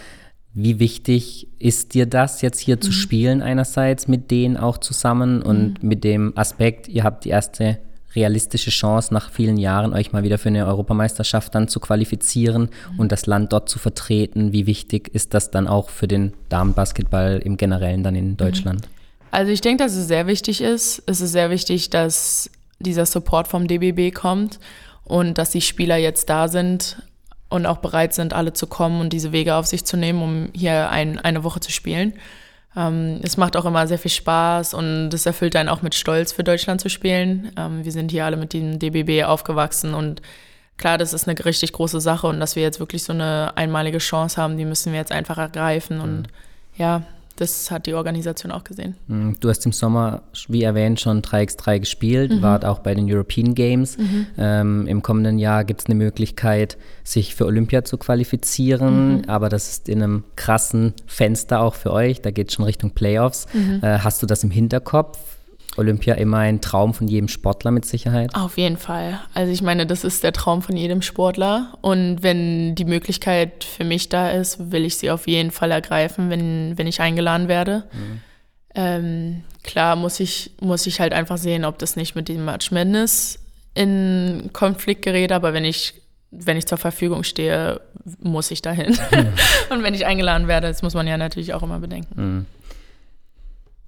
Wie 0.60 0.80
wichtig 0.80 1.46
ist 1.60 1.94
dir 1.94 2.04
das, 2.04 2.42
jetzt 2.42 2.58
hier 2.58 2.80
zu 2.80 2.88
mhm. 2.88 2.94
spielen 2.94 3.42
einerseits 3.42 4.08
mit 4.08 4.32
denen 4.32 4.56
auch 4.56 4.78
zusammen 4.78 5.40
und 5.40 5.80
mhm. 5.80 5.88
mit 5.88 6.02
dem 6.02 6.36
Aspekt, 6.36 6.88
ihr 6.88 7.04
habt 7.04 7.24
die 7.24 7.28
erste 7.28 7.78
realistische 8.16 8.70
Chance, 8.70 9.14
nach 9.14 9.30
vielen 9.30 9.56
Jahren 9.56 9.92
euch 9.92 10.10
mal 10.10 10.24
wieder 10.24 10.36
für 10.36 10.48
eine 10.48 10.66
Europameisterschaft 10.66 11.54
dann 11.54 11.68
zu 11.68 11.78
qualifizieren 11.78 12.70
mhm. 12.92 12.98
und 12.98 13.12
das 13.12 13.26
Land 13.26 13.52
dort 13.52 13.68
zu 13.68 13.78
vertreten? 13.78 14.52
Wie 14.52 14.66
wichtig 14.66 15.14
ist 15.14 15.32
das 15.32 15.52
dann 15.52 15.68
auch 15.68 15.90
für 15.90 16.08
den 16.08 16.32
Damenbasketball 16.48 17.40
im 17.44 17.56
Generellen 17.56 18.02
dann 18.02 18.16
in 18.16 18.30
mhm. 18.30 18.36
Deutschland? 18.36 18.88
Also 19.30 19.52
ich 19.52 19.60
denke, 19.60 19.84
dass 19.84 19.94
es 19.94 20.08
sehr 20.08 20.26
wichtig 20.26 20.60
ist. 20.60 21.04
Es 21.06 21.20
ist 21.20 21.30
sehr 21.30 21.50
wichtig, 21.50 21.90
dass 21.90 22.50
dieser 22.80 23.06
Support 23.06 23.46
vom 23.46 23.68
DBB 23.68 24.12
kommt 24.12 24.58
und 25.04 25.38
dass 25.38 25.50
die 25.50 25.60
Spieler 25.60 25.98
jetzt 25.98 26.28
da 26.28 26.48
sind 26.48 27.00
und 27.48 27.66
auch 27.66 27.78
bereit 27.78 28.14
sind, 28.14 28.32
alle 28.34 28.52
zu 28.52 28.66
kommen 28.66 29.00
und 29.00 29.12
diese 29.12 29.32
Wege 29.32 29.54
auf 29.54 29.66
sich 29.66 29.84
zu 29.84 29.96
nehmen, 29.96 30.22
um 30.22 30.48
hier 30.54 30.90
ein, 30.90 31.18
eine 31.18 31.44
Woche 31.44 31.60
zu 31.60 31.72
spielen. 31.72 32.14
Ähm, 32.76 33.20
es 33.22 33.36
macht 33.36 33.56
auch 33.56 33.64
immer 33.64 33.86
sehr 33.86 33.98
viel 33.98 34.10
Spaß 34.10 34.74
und 34.74 35.12
es 35.12 35.26
erfüllt 35.26 35.56
einen 35.56 35.68
auch 35.68 35.82
mit 35.82 35.94
Stolz, 35.94 36.32
für 36.32 36.44
Deutschland 36.44 36.80
zu 36.80 36.90
spielen. 36.90 37.52
Ähm, 37.56 37.84
wir 37.84 37.92
sind 37.92 38.10
hier 38.10 38.26
alle 38.26 38.36
mit 38.36 38.52
dem 38.52 38.78
DBB 38.78 39.24
aufgewachsen 39.24 39.94
und 39.94 40.20
klar, 40.76 40.98
das 40.98 41.12
ist 41.12 41.26
eine 41.26 41.42
richtig 41.44 41.72
große 41.72 42.00
Sache 42.00 42.26
und 42.26 42.38
dass 42.40 42.54
wir 42.54 42.62
jetzt 42.62 42.80
wirklich 42.80 43.02
so 43.02 43.12
eine 43.12 43.52
einmalige 43.56 43.98
Chance 43.98 44.40
haben, 44.40 44.58
die 44.58 44.64
müssen 44.64 44.92
wir 44.92 44.98
jetzt 45.00 45.12
einfach 45.12 45.38
ergreifen 45.38 46.00
und 46.00 46.18
mhm. 46.18 46.26
ja, 46.76 47.02
das 47.38 47.70
hat 47.70 47.86
die 47.86 47.94
Organisation 47.94 48.50
auch 48.50 48.64
gesehen. 48.64 48.96
Mhm. 49.06 49.36
Du 49.38 49.48
hast 49.48 49.64
im 49.64 49.72
Sommer, 49.72 50.22
wie 50.48 50.64
erwähnt, 50.64 51.00
schon 51.00 51.22
3x3 51.22 51.80
gespielt, 51.80 52.32
mhm. 52.32 52.42
wart 52.42 52.64
auch 52.64 52.80
bei 52.80 52.94
den 52.94 53.10
European 53.10 53.54
Games. 53.54 53.96
Mhm. 53.96 54.26
Ähm, 54.36 54.86
Im 54.88 55.02
kommenden 55.02 55.38
Jahr 55.38 55.64
gibt 55.64 55.82
es 55.82 55.86
eine 55.86 55.94
Möglichkeit, 55.94 56.76
sich 57.04 57.36
für 57.36 57.46
Olympia 57.46 57.84
zu 57.84 57.96
qualifizieren, 57.96 59.18
mhm. 59.18 59.24
aber 59.28 59.48
das 59.48 59.70
ist 59.70 59.88
in 59.88 60.02
einem 60.02 60.24
krassen 60.34 60.94
Fenster 61.06 61.60
auch 61.60 61.74
für 61.74 61.92
euch. 61.92 62.20
Da 62.22 62.32
geht 62.32 62.48
es 62.48 62.54
schon 62.54 62.64
Richtung 62.64 62.90
Playoffs. 62.90 63.46
Mhm. 63.52 63.80
Äh, 63.82 63.98
hast 64.00 64.20
du 64.22 64.26
das 64.26 64.42
im 64.42 64.50
Hinterkopf? 64.50 65.18
Olympia 65.78 66.14
immer 66.14 66.38
ein 66.38 66.60
Traum 66.60 66.94
von 66.94 67.08
jedem 67.08 67.28
Sportler 67.28 67.70
mit 67.70 67.84
Sicherheit? 67.84 68.34
Auf 68.34 68.58
jeden 68.58 68.76
Fall. 68.76 69.20
Also 69.34 69.52
ich 69.52 69.62
meine, 69.62 69.86
das 69.86 70.04
ist 70.04 70.24
der 70.24 70.32
Traum 70.32 70.62
von 70.62 70.76
jedem 70.76 71.02
Sportler. 71.02 71.78
Und 71.80 72.22
wenn 72.22 72.74
die 72.74 72.84
Möglichkeit 72.84 73.64
für 73.64 73.84
mich 73.84 74.08
da 74.08 74.30
ist, 74.30 74.72
will 74.72 74.84
ich 74.84 74.96
sie 74.96 75.10
auf 75.10 75.26
jeden 75.26 75.50
Fall 75.50 75.70
ergreifen, 75.70 76.30
wenn, 76.30 76.76
wenn 76.76 76.86
ich 76.86 77.00
eingeladen 77.00 77.48
werde. 77.48 77.84
Mhm. 77.92 78.20
Ähm, 78.74 79.42
klar 79.62 79.96
muss 79.96 80.20
ich, 80.20 80.52
muss 80.60 80.86
ich 80.86 81.00
halt 81.00 81.12
einfach 81.12 81.38
sehen, 81.38 81.64
ob 81.64 81.78
das 81.78 81.96
nicht 81.96 82.14
mit 82.14 82.28
dem 82.28 82.44
Match 82.44 82.70
Madness 82.70 83.38
in 83.74 84.50
Konflikt 84.52 85.02
gerät. 85.02 85.32
Aber 85.32 85.52
wenn 85.52 85.64
ich 85.64 85.94
wenn 86.30 86.56
ich 86.56 86.66
zur 86.66 86.78
Verfügung 86.78 87.24
stehe, 87.24 87.80
muss 88.20 88.50
ich 88.50 88.62
dahin. 88.62 88.90
Mhm. 88.90 89.32
Und 89.70 89.82
wenn 89.82 89.94
ich 89.94 90.06
eingeladen 90.06 90.48
werde, 90.48 90.68
das 90.68 90.82
muss 90.82 90.94
man 90.94 91.06
ja 91.06 91.16
natürlich 91.16 91.54
auch 91.54 91.62
immer 91.62 91.78
bedenken. 91.78 92.22
Mhm. 92.22 92.46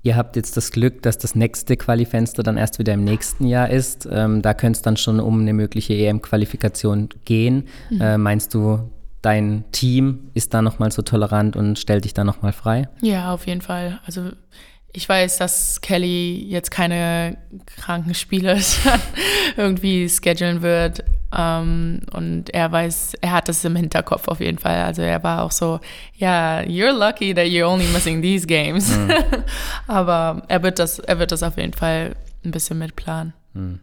Ihr 0.03 0.17
habt 0.17 0.37
jetzt 0.37 0.57
das 0.57 0.73
Glück, 0.73 1.03
dass 1.03 1.19
das 1.19 1.35
nächste 1.35 1.77
Qualifenster 1.77 2.43
dann 2.43 2.57
erst 2.57 2.79
wieder 2.79 2.95
im 2.95 3.05
nächsten 3.05 3.47
Jahr 3.47 3.69
ist. 3.69 4.09
Ähm, 4.11 4.41
da 4.41 4.55
könnte 4.55 4.79
es 4.79 4.83
dann 4.83 4.97
schon 4.97 5.21
um 5.21 5.41
eine 5.41 5.53
mögliche 5.53 5.95
EM-Qualifikation 5.95 7.11
gehen. 7.25 7.69
Mhm. 7.91 8.01
Äh, 8.01 8.19
meinst 8.19 8.55
du, 8.55 8.91
dein 9.21 9.65
Team 9.73 10.31
ist 10.33 10.55
da 10.55 10.63
nochmal 10.63 10.91
so 10.91 11.03
tolerant 11.03 11.55
und 11.55 11.79
stellt 11.79 12.05
dich 12.05 12.15
da 12.15 12.25
nochmal 12.25 12.53
frei? 12.53 12.89
Ja, 13.03 13.35
auf 13.35 13.47
jeden 13.47 13.61
Fall. 13.61 14.01
Also 14.07 14.31
ich 14.93 15.09
weiß, 15.09 15.39
dass 15.39 15.81
Kelly 15.83 16.47
jetzt 16.49 16.71
keine 16.71 17.37
kranken 17.67 18.15
Spiele 18.15 18.59
irgendwie 19.57 20.09
schedulen 20.09 20.63
wird. 20.63 21.05
Um, 21.33 22.01
und 22.13 22.53
er 22.53 22.73
weiß, 22.73 23.15
er 23.21 23.31
hat 23.31 23.49
das 23.49 23.65
im 23.65 23.77
Hinterkopf 23.77 24.27
auf 24.27 24.41
jeden 24.41 24.59
Fall. 24.59 24.83
Also 24.83 25.03
er 25.03 25.23
war 25.23 25.45
auch 25.45 25.53
so, 25.53 25.79
ja, 26.17 26.61
yeah, 26.61 26.69
you're 26.69 26.93
lucky 26.93 27.33
that 27.33 27.47
you're 27.47 27.69
only 27.69 27.87
missing 27.93 28.21
these 28.21 28.47
games. 28.47 28.97
Mhm. 28.97 29.13
Aber 29.87 30.43
er 30.49 30.63
wird 30.65 30.81
das, 30.81 30.99
er 30.99 31.21
wird 31.21 31.31
das 31.31 31.45
auf 31.45 31.57
jeden 31.57 31.73
Fall 31.73 32.17
ein 32.45 32.51
bisschen 32.51 32.79
mitplanen. 32.79 33.33
Mhm. 33.55 33.79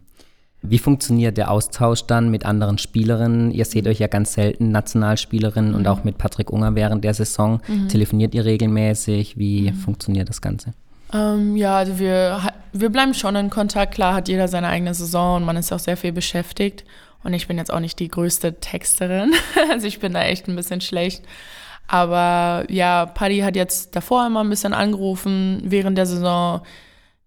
Wie 0.60 0.78
funktioniert 0.78 1.38
der 1.38 1.50
Austausch 1.50 2.04
dann 2.06 2.30
mit 2.30 2.44
anderen 2.44 2.78
Spielerinnen? 2.78 3.52
Ihr 3.52 3.64
seht 3.64 3.86
euch 3.86 4.00
ja 4.00 4.08
ganz 4.08 4.32
selten 4.34 4.70
Nationalspielerinnen 4.70 5.70
mhm. 5.70 5.76
und 5.76 5.88
auch 5.88 6.04
mit 6.04 6.18
Patrick 6.18 6.50
Unger 6.50 6.74
während 6.74 7.04
der 7.04 7.14
Saison. 7.14 7.60
Mhm. 7.66 7.88
Telefoniert 7.88 8.34
ihr 8.34 8.44
regelmäßig? 8.44 9.38
Wie 9.38 9.70
mhm. 9.70 9.74
funktioniert 9.74 10.28
das 10.28 10.42
Ganze? 10.42 10.74
Ähm, 11.14 11.56
ja, 11.56 11.76
also 11.76 11.98
wir, 11.98 12.40
wir 12.72 12.90
bleiben 12.90 13.14
schon 13.14 13.36
in 13.36 13.50
Kontakt. 13.50 13.94
Klar 13.94 14.14
hat 14.14 14.28
jeder 14.28 14.48
seine 14.48 14.68
eigene 14.68 14.92
Saison 14.92 15.36
und 15.36 15.44
man 15.44 15.56
ist 15.56 15.72
auch 15.72 15.78
sehr 15.78 15.96
viel 15.96 16.12
beschäftigt. 16.12 16.84
Und 17.24 17.34
ich 17.34 17.48
bin 17.48 17.58
jetzt 17.58 17.72
auch 17.72 17.80
nicht 17.80 17.98
die 17.98 18.08
größte 18.08 18.60
Texterin. 18.60 19.32
also 19.70 19.86
ich 19.86 20.00
bin 20.00 20.14
da 20.14 20.22
echt 20.22 20.48
ein 20.48 20.56
bisschen 20.56 20.80
schlecht. 20.80 21.24
Aber 21.86 22.64
ja, 22.68 23.06
Paddy 23.06 23.40
hat 23.40 23.56
jetzt 23.56 23.96
davor 23.96 24.26
immer 24.26 24.44
ein 24.44 24.50
bisschen 24.50 24.74
angerufen. 24.74 25.62
Während 25.64 25.96
der 25.96 26.06
Saison 26.06 26.62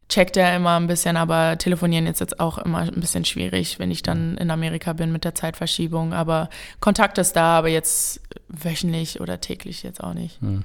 checkt 0.08 0.38
er 0.38 0.56
immer 0.56 0.78
ein 0.80 0.88
bisschen, 0.88 1.18
aber 1.18 1.58
telefonieren 1.58 2.06
ist 2.06 2.20
jetzt 2.20 2.40
auch 2.40 2.58
immer 2.58 2.80
ein 2.80 3.00
bisschen 3.00 3.26
schwierig, 3.26 3.80
wenn 3.80 3.92
ich 3.92 4.04
dann 4.04 4.38
in 4.38 4.52
Amerika 4.52 4.94
bin 4.94 5.12
mit 5.12 5.24
der 5.24 5.36
Zeitverschiebung. 5.36 6.14
Aber 6.14 6.50
Kontakt 6.80 7.18
ist 7.18 7.36
da, 7.36 7.58
aber 7.58 7.70
jetzt 7.70 8.22
wöchentlich 8.50 9.22
oder 9.22 9.42
täglich 9.42 9.84
jetzt 9.84 10.04
auch 10.04 10.14
nicht. 10.14 10.40
Hm 10.42 10.64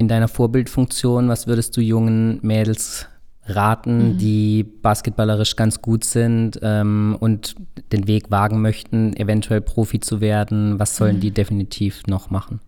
in 0.00 0.08
deiner 0.08 0.28
Vorbildfunktion, 0.28 1.28
was 1.28 1.46
würdest 1.46 1.76
du 1.76 1.82
jungen 1.82 2.40
Mädels 2.40 3.06
raten, 3.54 4.14
mhm. 4.14 4.18
die 4.18 4.64
basketballerisch 4.64 5.56
ganz 5.56 5.82
gut 5.82 6.04
sind 6.04 6.58
ähm, 6.62 7.16
und 7.20 7.56
den 7.92 8.06
Weg 8.06 8.30
wagen 8.30 8.60
möchten, 8.60 9.16
eventuell 9.16 9.60
Profi 9.60 10.00
zu 10.00 10.20
werden? 10.20 10.78
Was 10.78 10.96
sollen 10.96 11.16
mhm. 11.16 11.20
die 11.20 11.30
definitiv 11.30 12.06
noch 12.06 12.30
machen? 12.30 12.60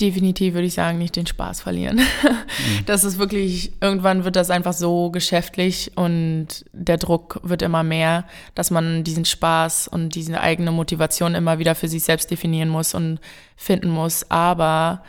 Definitiv 0.00 0.54
würde 0.54 0.66
ich 0.66 0.74
sagen, 0.74 0.98
nicht 0.98 1.16
den 1.16 1.26
Spaß 1.26 1.60
verlieren. 1.62 2.00
Mhm. 2.50 2.84
Das 2.84 3.04
ist 3.04 3.18
wirklich, 3.18 3.72
irgendwann 3.80 4.24
wird 4.24 4.36
das 4.36 4.50
einfach 4.50 4.72
so 4.72 5.10
geschäftlich 5.10 5.92
und 5.94 6.64
der 6.72 6.98
Druck 6.98 7.40
wird 7.42 7.62
immer 7.62 7.82
mehr, 7.82 8.26
dass 8.54 8.70
man 8.70 9.04
diesen 9.04 9.24
Spaß 9.24 9.88
und 9.88 10.14
diese 10.14 10.38
eigene 10.40 10.72
Motivation 10.72 11.34
immer 11.34 11.58
wieder 11.58 11.74
für 11.74 11.88
sich 11.88 12.02
selbst 12.02 12.30
definieren 12.30 12.68
muss 12.68 12.92
und 12.92 13.18
finden 13.56 13.88
muss. 13.88 14.30
Aber 14.30 15.04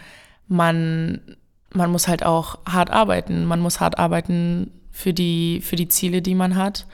man 0.48 1.20
man 1.74 1.92
muss 1.92 2.08
halt 2.08 2.24
auch 2.24 2.60
hart 2.66 2.90
arbeiten. 2.90 3.46
Man 3.46 3.60
muss 3.60 3.80
hart 3.80 3.98
arbeiten 3.98 4.72
für 4.92 5.14
die, 5.14 5.62
für 5.62 5.76
die 5.76 5.88
Ziele, 5.88 6.22
die 6.22 6.36
man 6.36 6.56
hat. 6.56 6.86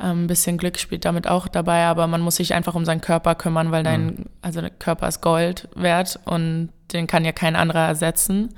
Ähm, 0.00 0.24
ein 0.24 0.26
bisschen 0.26 0.58
Glück 0.58 0.78
spielt 0.78 1.04
damit 1.04 1.28
auch 1.28 1.46
dabei, 1.46 1.84
aber 1.84 2.06
man 2.06 2.20
muss 2.20 2.36
sich 2.36 2.54
einfach 2.54 2.74
um 2.74 2.84
seinen 2.84 3.00
Körper 3.00 3.34
kümmern, 3.34 3.70
weil 3.70 3.84
dein, 3.84 4.06
mhm. 4.06 4.24
also 4.42 4.60
der 4.60 4.70
Körper 4.70 5.06
ist 5.06 5.20
Gold 5.20 5.68
wert 5.74 6.18
und 6.24 6.70
den 6.92 7.06
kann 7.06 7.24
ja 7.24 7.32
kein 7.32 7.56
anderer 7.56 7.86
ersetzen. 7.86 8.54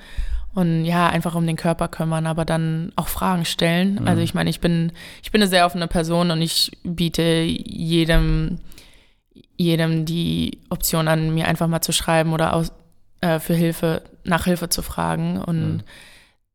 Und 0.55 0.87
ja, 0.87 1.07
einfach 1.09 1.35
um 1.35 1.47
den 1.47 1.57
Körper 1.57 1.89
kümmern, 1.89 2.27
aber 2.27 2.47
dann 2.47 2.91
auch 2.97 3.09
Fragen 3.09 3.45
stellen. 3.45 3.99
Mhm. 4.01 4.09
Also 4.09 4.23
ich 4.23 4.33
meine, 4.33 4.49
ich 4.49 4.61
bin, 4.61 4.93
ich 5.23 5.31
bin 5.31 5.43
eine 5.43 5.51
sehr 5.51 5.67
offene 5.67 5.87
Person 5.87 6.31
und 6.31 6.41
ich 6.41 6.73
biete 6.83 7.43
jedem, 7.43 8.59
jedem 9.59 10.07
die 10.07 10.63
Option 10.71 11.09
an, 11.09 11.35
mir 11.35 11.47
einfach 11.47 11.69
mal 11.69 11.83
zu 11.83 11.93
schreiben 11.93 12.33
oder 12.33 12.55
aus, 12.55 12.73
äh, 13.21 13.39
für 13.39 13.55
Hilfe, 13.55 14.03
nach 14.25 14.45
Hilfe 14.45 14.71
zu 14.71 14.81
fragen. 14.81 15.39
Und 15.39 15.75
mhm 15.75 15.83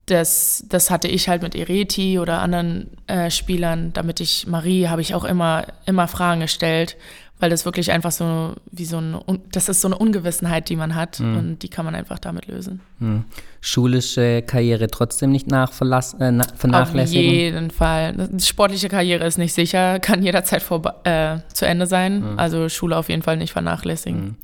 das, 0.06 0.66
das 0.68 0.90
hatte 0.90 1.08
ich 1.08 1.30
halt 1.30 1.42
mit 1.42 1.56
Ereti 1.56 2.20
oder 2.20 2.42
anderen 2.42 2.90
äh, 3.08 3.30
Spielern. 3.30 3.94
Damit 3.94 4.20
ich 4.20 4.48
Marie 4.48 4.88
habe 4.88 5.02
ich 5.02 5.14
auch 5.14 5.24
immer, 5.24 5.66
immer 5.86 6.08
Fragen 6.08 6.42
gestellt, 6.42 6.98
weil 7.40 7.50
das 7.50 7.66
wirklich 7.66 7.92
einfach 7.92 8.12
so 8.12 8.54
wie 8.72 8.86
so 8.86 9.00
ein, 9.00 9.16
das 9.52 9.70
ist 9.70 9.82
so 9.82 9.88
eine 9.88 9.98
Ungewissenheit, 9.98 10.70
die 10.70 10.76
man 10.76 10.96
hat 10.96 11.20
mhm. 11.20 11.38
und 11.38 11.64
die 11.64 11.70
kann 11.70 11.86
man 11.86 11.96
einfach 11.96 12.20
damit 12.20 12.48
lösen. 12.48 12.82
Mhm. 13.00 13.26
Schulische 13.62 14.42
Karriere 14.42 14.88
trotzdem 14.88 15.32
nicht 15.32 15.48
äh, 15.52 16.44
vernachlässigen? 16.56 17.28
Auf 17.28 17.34
jeden 17.34 17.72
Fall. 17.72 18.30
Die 18.32 18.46
sportliche 18.46 18.90
Karriere 18.90 19.26
ist 19.26 19.38
nicht 19.38 19.54
sicher, 19.54 20.00
kann 20.02 20.24
jederzeit 20.24 20.62
vor, 20.62 20.82
äh, 21.04 21.38
zu 21.54 21.66
Ende 21.66 21.86
sein. 21.86 22.34
Mhm. 22.34 22.40
Also 22.40 22.70
Schule 22.70 22.98
auf 22.98 23.10
jeden 23.10 23.22
Fall 23.22 23.38
nicht 23.38 23.54
vernachlässigen. 23.54 24.38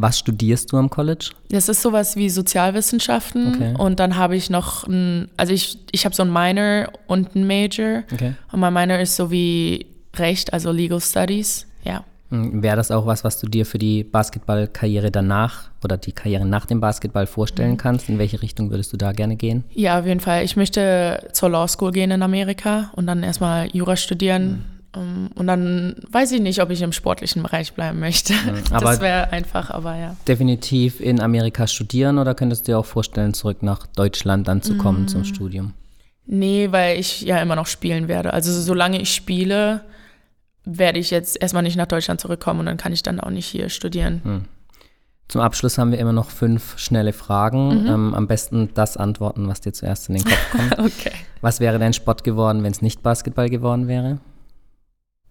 Was 0.00 0.20
studierst 0.20 0.70
du 0.70 0.76
am 0.76 0.90
College? 0.90 1.30
Das 1.50 1.68
ist 1.68 1.82
sowas 1.82 2.14
wie 2.14 2.30
Sozialwissenschaften 2.30 3.54
okay. 3.54 3.74
und 3.76 3.98
dann 3.98 4.16
habe 4.16 4.36
ich 4.36 4.48
noch 4.48 4.86
ein, 4.86 5.28
also 5.36 5.52
ich, 5.52 5.76
ich 5.90 6.04
habe 6.04 6.14
so 6.14 6.22
ein 6.22 6.32
Minor 6.32 6.92
und 7.08 7.34
ein 7.34 7.44
Major 7.44 8.04
okay. 8.12 8.34
und 8.52 8.60
mein 8.60 8.72
Minor 8.72 9.00
ist 9.00 9.16
so 9.16 9.32
wie 9.32 9.86
Recht, 10.14 10.52
also 10.52 10.70
Legal 10.70 11.00
Studies, 11.00 11.66
ja. 11.82 12.04
Hm, 12.30 12.62
wäre 12.62 12.76
das 12.76 12.92
auch 12.92 13.06
was, 13.06 13.24
was 13.24 13.40
du 13.40 13.48
dir 13.48 13.66
für 13.66 13.78
die 13.78 14.04
Basketballkarriere 14.04 15.10
danach 15.10 15.70
oder 15.82 15.96
die 15.96 16.12
Karriere 16.12 16.46
nach 16.46 16.66
dem 16.66 16.80
Basketball 16.80 17.26
vorstellen 17.26 17.72
mhm. 17.72 17.78
kannst? 17.78 18.08
In 18.08 18.20
welche 18.20 18.40
Richtung 18.40 18.70
würdest 18.70 18.92
du 18.92 18.96
da 18.96 19.10
gerne 19.10 19.34
gehen? 19.34 19.64
Ja, 19.74 19.98
auf 19.98 20.06
jeden 20.06 20.20
Fall. 20.20 20.44
Ich 20.44 20.54
möchte 20.54 21.26
zur 21.32 21.48
Law 21.48 21.66
School 21.66 21.90
gehen 21.90 22.12
in 22.12 22.22
Amerika 22.22 22.92
und 22.94 23.08
dann 23.08 23.24
erstmal 23.24 23.68
Jura 23.74 23.96
studieren. 23.96 24.50
Mhm 24.50 24.77
und 24.94 25.46
dann 25.46 25.96
weiß 26.10 26.32
ich 26.32 26.40
nicht, 26.40 26.62
ob 26.62 26.70
ich 26.70 26.80
im 26.82 26.92
sportlichen 26.92 27.42
Bereich 27.42 27.74
bleiben 27.74 28.00
möchte. 28.00 28.32
Aber 28.70 28.92
das 28.92 29.00
wäre 29.00 29.30
einfach, 29.32 29.70
aber 29.70 29.96
ja. 29.96 30.16
Definitiv 30.26 31.00
in 31.00 31.20
Amerika 31.20 31.66
studieren 31.66 32.18
oder 32.18 32.34
könntest 32.34 32.66
du 32.66 32.72
dir 32.72 32.78
auch 32.78 32.86
vorstellen, 32.86 33.34
zurück 33.34 33.62
nach 33.62 33.86
Deutschland 33.86 34.48
dann 34.48 34.62
zu 34.62 34.76
kommen 34.78 35.04
mm. 35.04 35.08
zum 35.08 35.24
Studium? 35.24 35.74
Nee, 36.26 36.68
weil 36.70 36.98
ich 36.98 37.20
ja 37.22 37.40
immer 37.40 37.56
noch 37.56 37.66
spielen 37.66 38.08
werde. 38.08 38.32
Also 38.32 38.52
solange 38.52 39.00
ich 39.00 39.14
spiele, 39.14 39.82
werde 40.64 40.98
ich 40.98 41.10
jetzt 41.10 41.40
erstmal 41.40 41.62
nicht 41.62 41.76
nach 41.76 41.86
Deutschland 41.86 42.20
zurückkommen 42.20 42.60
und 42.60 42.66
dann 42.66 42.76
kann 42.76 42.92
ich 42.92 43.02
dann 43.02 43.20
auch 43.20 43.30
nicht 43.30 43.46
hier 43.46 43.68
studieren. 43.68 44.20
Hm. 44.24 44.44
Zum 45.28 45.42
Abschluss 45.42 45.76
haben 45.76 45.92
wir 45.92 45.98
immer 45.98 46.14
noch 46.14 46.30
fünf 46.30 46.78
schnelle 46.78 47.12
Fragen. 47.12 47.82
Mhm. 47.82 47.86
Ähm, 47.86 48.14
am 48.14 48.26
besten 48.26 48.70
das 48.72 48.96
antworten, 48.96 49.46
was 49.46 49.60
dir 49.60 49.72
zuerst 49.72 50.08
in 50.08 50.14
den 50.14 50.24
Kopf 50.24 50.50
kommt. 50.50 50.78
okay. 50.78 51.12
Was 51.42 51.60
wäre 51.60 51.78
dein 51.78 51.92
Sport 51.92 52.24
geworden, 52.24 52.62
wenn 52.62 52.72
es 52.72 52.80
nicht 52.80 53.02
Basketball 53.02 53.50
geworden 53.50 53.88
wäre? 53.88 54.18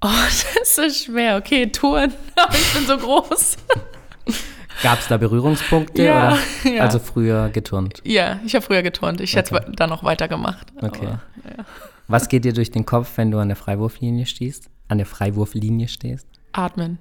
Oh, 0.02 0.08
das 0.60 0.78
ist 0.78 1.06
schwer. 1.06 1.38
Okay, 1.38 1.68
Touren. 1.68 2.14
ich 2.52 2.74
bin 2.74 2.86
so 2.86 2.98
groß. 2.98 3.58
Gab 4.84 5.00
es 5.00 5.08
da 5.08 5.18
Berührungspunkte? 5.18 6.04
Ja, 6.04 6.34
oder? 6.64 6.72
ja. 6.72 6.84
Also 6.84 7.00
früher 7.00 7.50
geturnt? 7.50 8.02
Ja, 8.06 8.40
ich 8.46 8.54
habe 8.54 8.64
früher 8.64 8.84
geturnt. 8.84 9.22
Ich 9.22 9.36
okay. 9.36 9.56
hätte 9.56 9.72
da 9.72 9.88
noch 9.88 10.04
weitergemacht. 10.04 10.72
Okay. 10.80 11.08
Aber, 11.08 11.22
ja. 11.58 11.66
Was 12.08 12.30
geht 12.30 12.46
dir 12.46 12.54
durch 12.54 12.70
den 12.70 12.86
Kopf, 12.86 13.18
wenn 13.18 13.32
du 13.32 13.40
an 13.40 13.48
der 13.48 13.58
Freiwurflinie 13.58 14.28
stehst? 14.28 14.70
An 14.88 15.00
der 15.00 15.08
Freiwurflinie 15.08 15.88
stehst? 15.88 16.28
Atmen. 16.54 17.00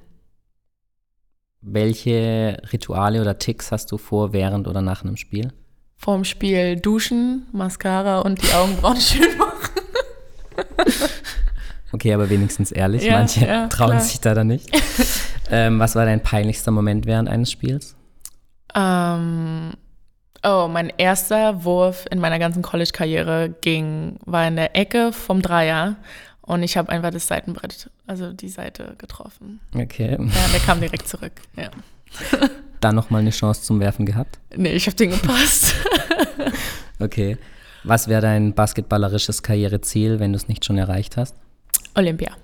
Welche 1.61 2.63
Rituale 2.73 3.21
oder 3.21 3.39
Ticks 3.39 3.73
hast 3.73 3.93
du 3.93 3.99
vor, 3.99 4.33
während 4.33 4.69
oder 4.69 4.81
nach 4.81 5.05
einem 5.05 5.17
Spiel? 5.17 5.53
Vorm 5.97 6.25
Spiel 6.25 6.77
duschen, 6.77 7.47
Mascara 7.53 8.21
und 8.21 8.43
die 8.43 8.53
Augenbrauen 8.53 9.01
schön 9.01 9.37
machen. 9.37 9.53
Okay, 11.97 12.13
aber 12.13 12.29
wenigstens 12.29 12.73
ehrlich. 12.73 13.05
Ja, 13.05 13.13
Manche 13.15 13.47
ja, 13.47 13.67
trauen 13.69 13.93
klar. 13.93 14.03
sich 14.03 14.21
da 14.21 14.35
dann 14.35 14.49
nicht. 14.49 14.69
ähm, 15.51 15.79
was 15.79 15.95
war 15.95 16.05
dein 16.05 16.23
peinlichster 16.23 16.71
Moment 16.71 17.07
während 17.07 17.27
eines 17.27 17.51
Spiels? 17.51 17.97
Ähm, 18.75 19.73
oh, 20.43 20.69
mein 20.71 20.93
erster 20.99 21.65
Wurf 21.65 22.05
in 22.11 22.19
meiner 22.19 22.39
ganzen 22.39 22.61
College-Karriere 22.61 23.55
ging, 23.63 24.19
war 24.27 24.47
in 24.47 24.57
der 24.57 24.77
Ecke 24.77 25.11
vom 25.11 25.41
Dreier 25.41 25.97
und 26.43 26.63
ich 26.63 26.77
habe 26.77 26.91
einfach 26.91 27.11
das 27.11 27.29
Seitenbrett, 27.29 27.91
also 28.07 28.35
die 28.35 28.51
Seite 28.51 28.95
getroffen. 28.99 29.61
Okay. 29.75 30.19
Ja, 30.21 30.49
der 30.53 30.61
kam 30.61 30.81
direkt 30.81 31.09
zurück, 31.09 31.33
ja. 31.57 31.71
Dann 32.81 32.95
nochmal 32.95 33.23
eine 33.23 33.31
Chance 33.31 33.63
zum 33.63 33.81
Werfen 33.81 34.05
gehabt? 34.05 34.39
Nee, 34.55 34.73
ich 34.73 34.87
habe 34.87 34.97
den 34.97 35.13
gepasst. 35.13 35.75
okay. 37.01 37.39
Was 37.85 38.07
wäre 38.07 38.21
dein 38.21 38.53
basketballerisches 38.53 39.43
Karriereziel, 39.43 40.21
wenn 40.21 40.35
du 40.35 40.37
es 40.37 40.47
nicht 40.47 40.67
schon 40.67 40.77
erreicht 40.77 41.17
hast? 41.17 41.35
Olympia. 41.97 42.37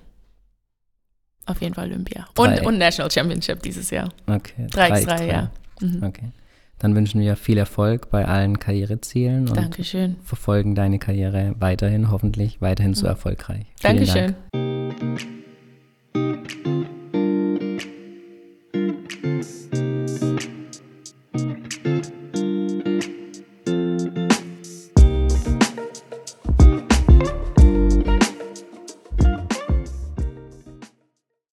Auf 1.45 1.61
jeden 1.61 1.73
Fall 1.73 1.89
Olympia. 1.89 2.27
Und, 2.37 2.61
und 2.65 2.77
National 2.77 3.11
Championship 3.11 3.61
dieses 3.61 3.89
Jahr. 3.89 4.09
Okay. 4.27 4.67
3x3, 4.67 5.25
ja. 5.25 5.51
Mhm. 5.81 6.03
Okay. 6.03 6.31
Dann 6.79 6.95
wünschen 6.95 7.21
wir 7.21 7.35
viel 7.35 7.57
Erfolg 7.57 8.09
bei 8.09 8.25
allen 8.25 8.59
Karrierezielen 8.59 9.47
und 9.47 9.55
Dankeschön. 9.55 10.17
verfolgen 10.23 10.75
deine 10.75 10.99
Karriere 10.99 11.55
weiterhin, 11.59 12.11
hoffentlich 12.11 12.61
weiterhin 12.61 12.91
mhm. 12.91 12.95
so 12.95 13.07
erfolgreich. 13.07 13.65
Vielen 13.79 13.97
Dankeschön. 13.97 14.35
Dank. 16.13 16.72